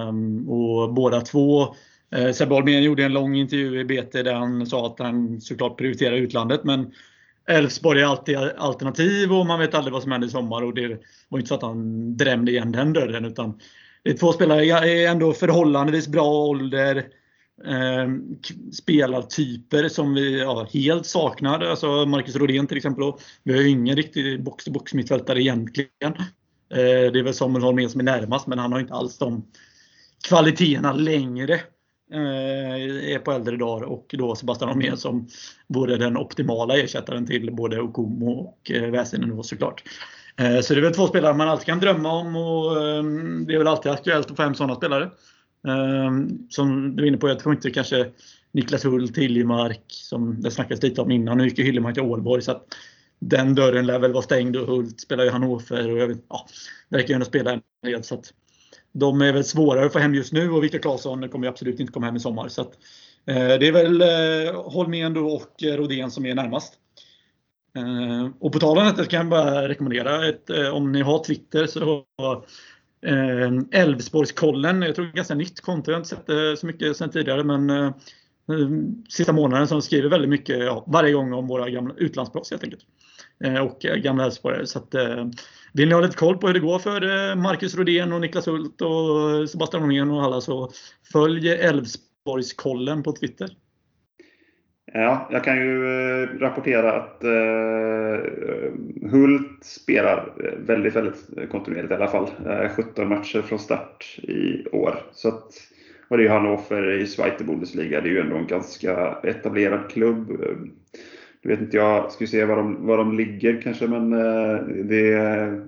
[0.08, 1.74] Um, och båda två
[2.14, 5.78] Eh, Sebbe Holmén gjorde en lång intervju i BT där han sa att han såklart
[5.78, 6.64] prioriterar utlandet.
[6.64, 6.92] Men
[7.48, 10.62] Elfsborg är alltid alternativ och man vet aldrig vad som händer i sommar.
[10.62, 13.24] Och det var inte så att han drämde igen den dörren.
[13.24, 13.58] Utan
[14.02, 16.96] det är två spelare i ändå förhållandevis bra ålder.
[17.66, 18.08] Eh,
[18.72, 21.60] spelartyper som vi ja, helt saknar.
[21.60, 23.12] Alltså Marcus Rodén till exempel.
[23.42, 26.14] Vi har ju ingen riktig box-to-box mittfältare egentligen.
[26.70, 29.44] Eh, det är väl Samuel Holmén som är närmast men han har inte alls de
[30.28, 31.60] kvaliteterna längre.
[32.12, 35.28] Eh, är på äldre dagar och då Sebastian Holmén som
[35.66, 39.82] vore den optimala ersättaren till både Okumo och eh, Väsinen då såklart.
[40.36, 43.54] Eh, så det är väl två spelare man alltid kan drömma om och ehm, det
[43.54, 45.10] är väl alltid aktuellt att få hem sådana spelare.
[45.68, 48.10] Ehm, som du är inne på, jag tror inte kanske
[48.52, 51.38] Niklas Hult, Hiljemark, som det snackades lite om innan.
[51.38, 52.66] Nu gick ju Hiljemark till Ålborg så att
[53.18, 56.46] den dörren lär väl vara stängd och Hult spelar ju Hannover och jag vet, ja,
[56.88, 58.04] verkar ju ändå spela en del.
[58.04, 58.32] Så att
[58.94, 61.92] de är väl svårare att få hem just nu och Viktor Claesson kommer absolut inte
[61.92, 62.48] komma hem i sommar.
[62.48, 62.78] Så att,
[63.26, 66.74] eh, det är väl eh, Holmén då och eh, Rodén som är närmast.
[67.76, 71.24] Eh, och på tal om detta kan jag bara rekommendera, ett, eh, om ni har
[71.24, 72.04] Twitter så
[73.06, 76.66] eh, Älvsborgskollen, jag tror det är ganska nytt konto, jag har inte sett det så
[76.66, 77.92] mycket sedan tidigare men eh,
[79.08, 82.82] sista månaden som skriver väldigt mycket ja, varje gång om våra gamla utlandsproffs helt enkelt.
[83.44, 84.66] Eh, och eh, gamla Elfsborgare.
[84.66, 85.26] Så att, eh,
[85.72, 88.80] vill ni ha lite koll på hur det går för Marcus Rodén och Niklas Hult
[88.80, 90.70] och Sebastian Holmén och alla så
[91.12, 93.50] följ Elfsborgskollen på Twitter.
[94.92, 95.84] Ja, jag kan ju
[96.38, 97.22] rapportera att
[99.10, 100.32] Hult spelar
[100.66, 102.30] väldigt, väldigt kontinuerligt i alla fall.
[102.76, 104.94] 17 matcher från start i år.
[105.12, 105.52] Så att,
[106.08, 108.00] och det är Hannover i Schweizer Bundesliga.
[108.00, 110.44] Det är ju ändå en ganska etablerad klubb.
[111.44, 115.08] Nu vet inte jag, ska se var de, var de ligger kanske, men eh, det,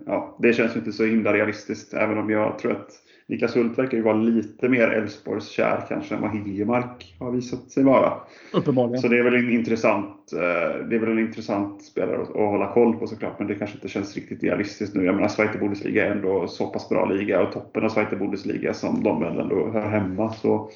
[0.06, 1.94] ja, det känns inte så himla realistiskt.
[1.94, 2.90] Även om jag tror att
[3.26, 7.84] Niklas Hult verkar ju vara lite mer Elfsborgskär kanske än vad Hiljemark har visat sig
[7.84, 8.12] vara.
[8.52, 9.02] Uppenbarligen.
[9.02, 12.72] Så det är väl en intressant, eh, det är väl en intressant spelare att, hålla
[12.72, 13.38] koll på såklart.
[13.38, 15.04] Men det kanske inte känns riktigt realistiskt nu.
[15.04, 18.74] Jag menar Zweite Bundesliga är ändå så pass bra liga och toppen av Zweite Bundesliga
[18.74, 20.32] som de väl ändå hör hemma.
[20.32, 20.70] Så,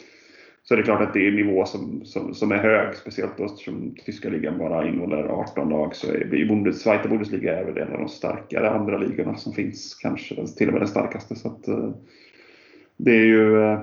[0.62, 2.94] så är det klart att det är en nivå som, som, som är hög.
[2.94, 5.96] Speciellt då eftersom tyska ligan bara innehåller 18 lag.
[5.96, 9.94] Så är Bundes, Zweite Bundesliga är väl en av de starkare andra ligorna som finns.
[9.94, 11.34] Kanske till och med den starkaste.
[11.34, 11.90] Så att, eh,
[12.96, 13.80] det är ju eh,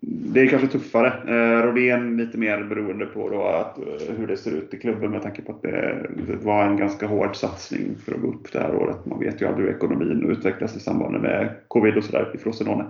[0.00, 1.08] det är kanske tuffare.
[1.08, 3.78] Eh, Rodén lite mer beroende på då att,
[4.16, 6.08] hur det ser ut i klubben med tanke på att det,
[6.42, 9.06] var en ganska hård satsning för att gå upp det här året.
[9.06, 12.84] Man vet ju aldrig hur ekonomin utvecklas i samband med covid och sådär i Frosinone.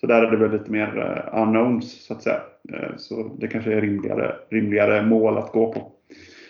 [0.00, 2.40] Så där är det väl lite mer eh, unknowns så att säga.
[2.72, 5.92] Eh, så det kanske är rimligare, rimligare mål att gå på.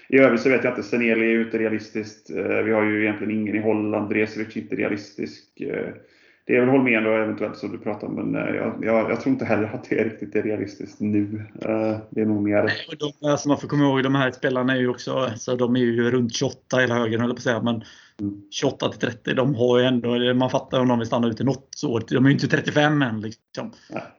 [0.09, 0.83] I övrigt så vet jag inte.
[0.83, 2.31] Seneli är ju inte realistiskt.
[2.31, 4.11] Eh, vi har ju egentligen ingen i Holland.
[4.11, 5.45] Dresevic är inte realistisk
[6.47, 9.33] det är väl Holmén då eventuellt som du pratar om, men jag, jag, jag, tror
[9.33, 11.45] inte heller att det är riktigt är realistiskt nu.
[12.11, 12.73] Det är nog mer...
[12.99, 15.81] De, alltså man får komma ihåg, de här spelarna är ju också, så de är
[15.81, 17.85] ju runt 28 hela högen höll på att säga, men
[18.51, 21.85] 28 till 30, de har ju ändå, man fattar om de vill stanna ute något
[21.87, 22.03] år.
[22.09, 23.21] De är ju inte 35 än.
[23.21, 23.73] Liksom.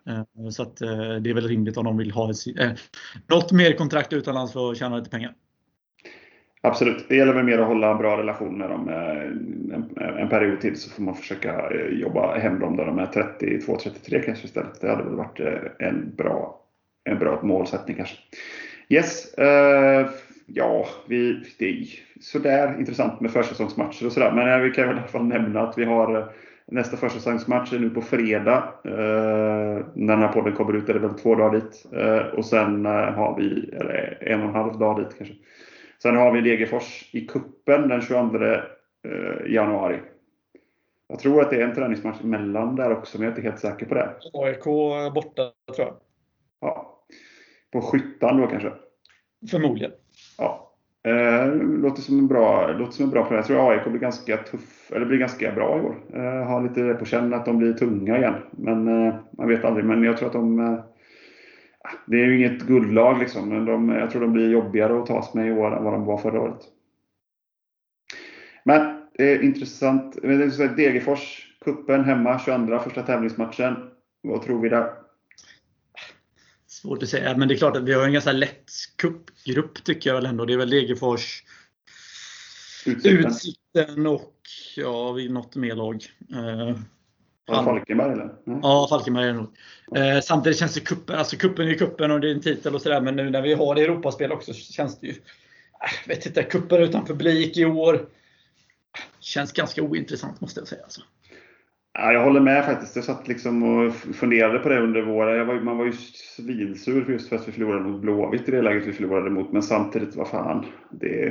[0.07, 0.77] Eh, så att,
[1.21, 2.79] det är väl rimligt om de vill ha ett,
[3.27, 5.33] något mer kontrakt utomlands för att tjäna lite pengar.
[6.63, 7.05] Absolut.
[7.09, 8.89] Det gäller väl mer att hålla en bra relation med dem
[9.73, 13.05] en, en period till så får man försöka eh, jobba hem dem där de är
[13.05, 14.81] 32-33 kanske istället.
[14.81, 16.61] Det hade väl varit eh, en bra,
[17.03, 18.17] en bra målsättning kanske.
[18.89, 19.33] Yes.
[20.53, 21.85] Ja, vi, det är
[22.21, 24.31] sådär intressant med försäsongsmatcher och sådär.
[24.31, 26.33] Men vi kan väl i alla fall nämna att vi har
[26.67, 28.73] nästa försäsongsmatch är nu på fredag.
[28.85, 31.85] Uh, när den här podden kommer ut är det väl två dagar dit.
[31.93, 35.35] Uh, och sen har vi, eller en och en halv dag dit kanske.
[36.01, 38.61] Sen har vi Degerfors i kuppen den 22 eh,
[39.47, 39.99] januari.
[41.07, 43.61] Jag tror att det är en träningsmatch emellan där också, men jag är inte helt
[43.61, 44.15] säker på det.
[44.33, 44.63] AIK
[45.13, 45.95] borta, tror jag.
[46.59, 47.03] Ja.
[47.71, 48.73] På Skyttan då kanske?
[49.51, 49.91] Förmodligen.
[50.37, 50.67] Ja.
[51.03, 53.35] Eh, låter som en bra, låter som en bra plan.
[53.35, 55.95] Jag tror AIK blir ganska tuff, eller blir ganska bra i år.
[56.13, 58.35] Eh, har lite på känn att de blir tunga igen.
[58.51, 59.85] Men eh, man vet aldrig.
[59.85, 60.79] Men jag tror att de eh,
[62.05, 65.33] det är ju inget guldlag liksom, men de, jag tror de blir jobbigare att tas
[65.33, 66.61] med i år än vad de var förra året.
[68.63, 70.21] Men eh, det är intressant.
[70.77, 73.75] Degerfors, kuppen hemma, 22 första tävlingsmatchen.
[74.21, 74.89] Vad tror vi där?
[76.81, 80.09] Svårt att säga, men det är klart att vi har en ganska lätt cupgrupp tycker
[80.09, 80.45] jag väl ändå.
[80.45, 81.43] Det är väl Degerfors,
[82.85, 84.35] Utsikten, Utsikten och
[84.75, 86.05] ja, något mer lag.
[86.31, 86.77] Eh,
[87.47, 88.35] Falkenberg eller?
[88.47, 88.59] Mm.
[88.63, 89.57] Ja, Falkenberg är det nog.
[89.95, 92.81] Eh, samtidigt känns det kuppen, alltså kuppen är kuppen och det är en titel och
[92.81, 93.01] sådär.
[93.01, 96.43] Men nu när vi har det Europaspel också så känns det ju, äh, vet inte,
[96.43, 98.05] kuppen utan publik i år.
[99.19, 100.83] Känns ganska ointressant måste jag säga.
[100.83, 101.01] Alltså.
[101.93, 102.95] Ja, jag håller med faktiskt.
[102.95, 105.47] Jag satt liksom och funderade på det under våren.
[105.47, 108.87] Var, man var ju svinsur just för att vi förlorade mot Blåvitt i det läget
[108.87, 109.51] vi förlorade mot.
[109.51, 110.65] Men samtidigt, vad fan.
[110.91, 111.25] Det,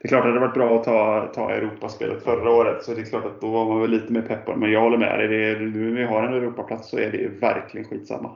[0.00, 2.94] det är klart att det hade varit bra att ta, ta Europaspelet förra året, så
[2.94, 4.58] det är klart att då var man väl lite mer peppad.
[4.58, 5.28] Men jag håller med dig.
[5.28, 8.30] Det nu när vi har en Europaplats så är det verkligen skitsamma.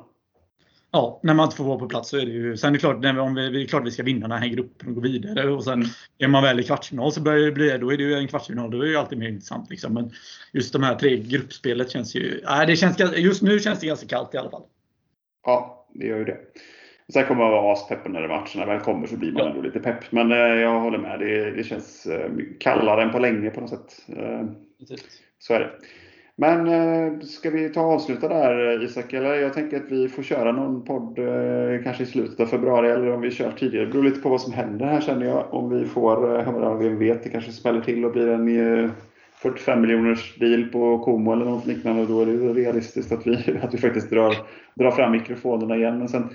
[0.95, 2.57] Ja, när man inte får vara på plats så är det ju...
[2.57, 4.89] Sen är det klart, om vi, det är klart vi ska vinna den här gruppen
[4.89, 5.51] och gå vidare.
[5.51, 5.85] Och sen
[6.19, 8.71] är man väl i kvartsfinal så börjar det bli, då är det ju en kvartsfinal.
[8.71, 9.71] Då är det ju alltid mer intressant.
[9.71, 9.95] Liksom.
[9.95, 10.11] Men
[10.53, 12.41] just de här tre gruppspelet känns ju...
[12.49, 14.63] Äh, det känns, just nu känns det ganska kallt i alla fall.
[15.47, 16.39] Ja, det gör ju det.
[17.13, 19.51] Sen kommer man vara aspepp när matcherna väl kommer så blir man ja.
[19.51, 20.13] ändå lite pepp.
[20.13, 21.21] Men eh, jag håller med.
[21.21, 22.31] Det, det känns eh,
[22.61, 24.05] kallare än på länge på något sätt.
[24.09, 24.45] Eh,
[25.39, 25.71] så är det.
[26.37, 29.13] Men eh, ska vi ta och avsluta där Isak?
[29.13, 32.91] Eller jag tänker att vi får köra någon podd eh, kanske i slutet av februari
[32.91, 33.87] eller om vi kör tidigare.
[33.87, 35.55] Det beror lite på vad som händer här känner jag.
[35.55, 38.91] Om vi får, eh, vem vet, det kanske smäller till och blir en eh,
[39.43, 42.07] 45 miljoners deal på Como eller något liknande.
[42.07, 44.37] Då är det realistiskt att vi, att vi faktiskt drar,
[44.75, 45.99] drar fram mikrofonerna igen.
[45.99, 46.29] Men sen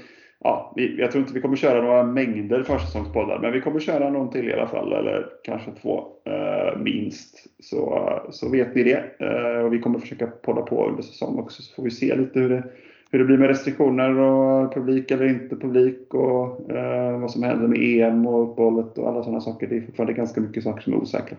[0.44, 4.30] ja, jag tror inte vi kommer köra några mängder försäsongspoddar, men vi kommer köra någon
[4.30, 7.48] till i alla fall, eller kanske två eh, minst.
[7.60, 9.04] Så, så vet ni det.
[9.20, 12.40] Eh, och vi kommer försöka podda på under säsong också, så får vi se lite
[12.40, 12.64] hur det,
[13.12, 17.68] hur det blir med restriktioner och publik eller inte publik och eh, vad som händer
[17.68, 19.68] med EM och uppehållet och alla sådana saker.
[19.68, 21.38] Det är fortfarande ganska mycket saker som är osäkra.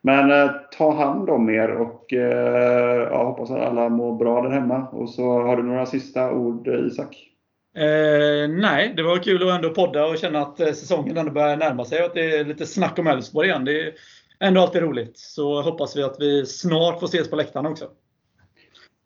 [0.00, 4.50] Men eh, ta hand om er och eh, jag hoppas att alla mår bra där
[4.50, 4.86] hemma.
[4.88, 7.35] Och så har du några sista ord eh, Isak?
[7.76, 11.84] Eh, nej, det var kul att ändå podda och känna att säsongen ändå börjar närma
[11.84, 13.64] sig och att det är lite snack om Elfsborg igen.
[13.64, 13.92] Det är
[14.40, 15.18] ändå alltid roligt.
[15.18, 17.84] Så hoppas vi att vi snart får ses på läktaren också.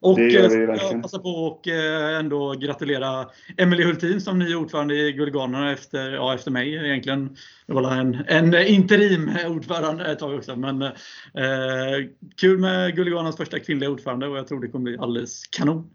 [0.02, 0.92] Och det gör vi verkligen.
[0.92, 1.66] jag passa på och
[2.18, 7.36] ändå gratulera Emelie Hultin som ny ordförande i Guldganerna efter, ja, efter mig egentligen.
[7.66, 10.56] Det var en, en interim-ordförande ett tag också.
[10.56, 10.90] Men eh,
[12.36, 15.90] kul med Guldganernas första kvinnliga ordförande och jag tror det kommer bli alldeles kanon.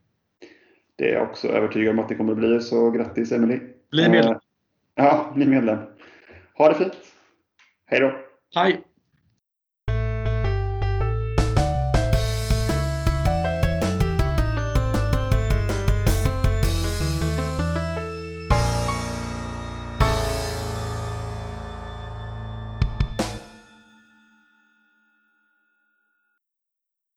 [0.96, 3.60] Det är jag också övertygad om att det kommer bli, så grattis Emelie!
[3.92, 4.34] Bli medlem!
[4.34, 4.40] Eh,
[4.96, 5.78] ja, bli medlem!
[6.58, 6.98] Ha det fint!
[7.86, 8.16] Hej då!
[8.56, 8.85] Hej!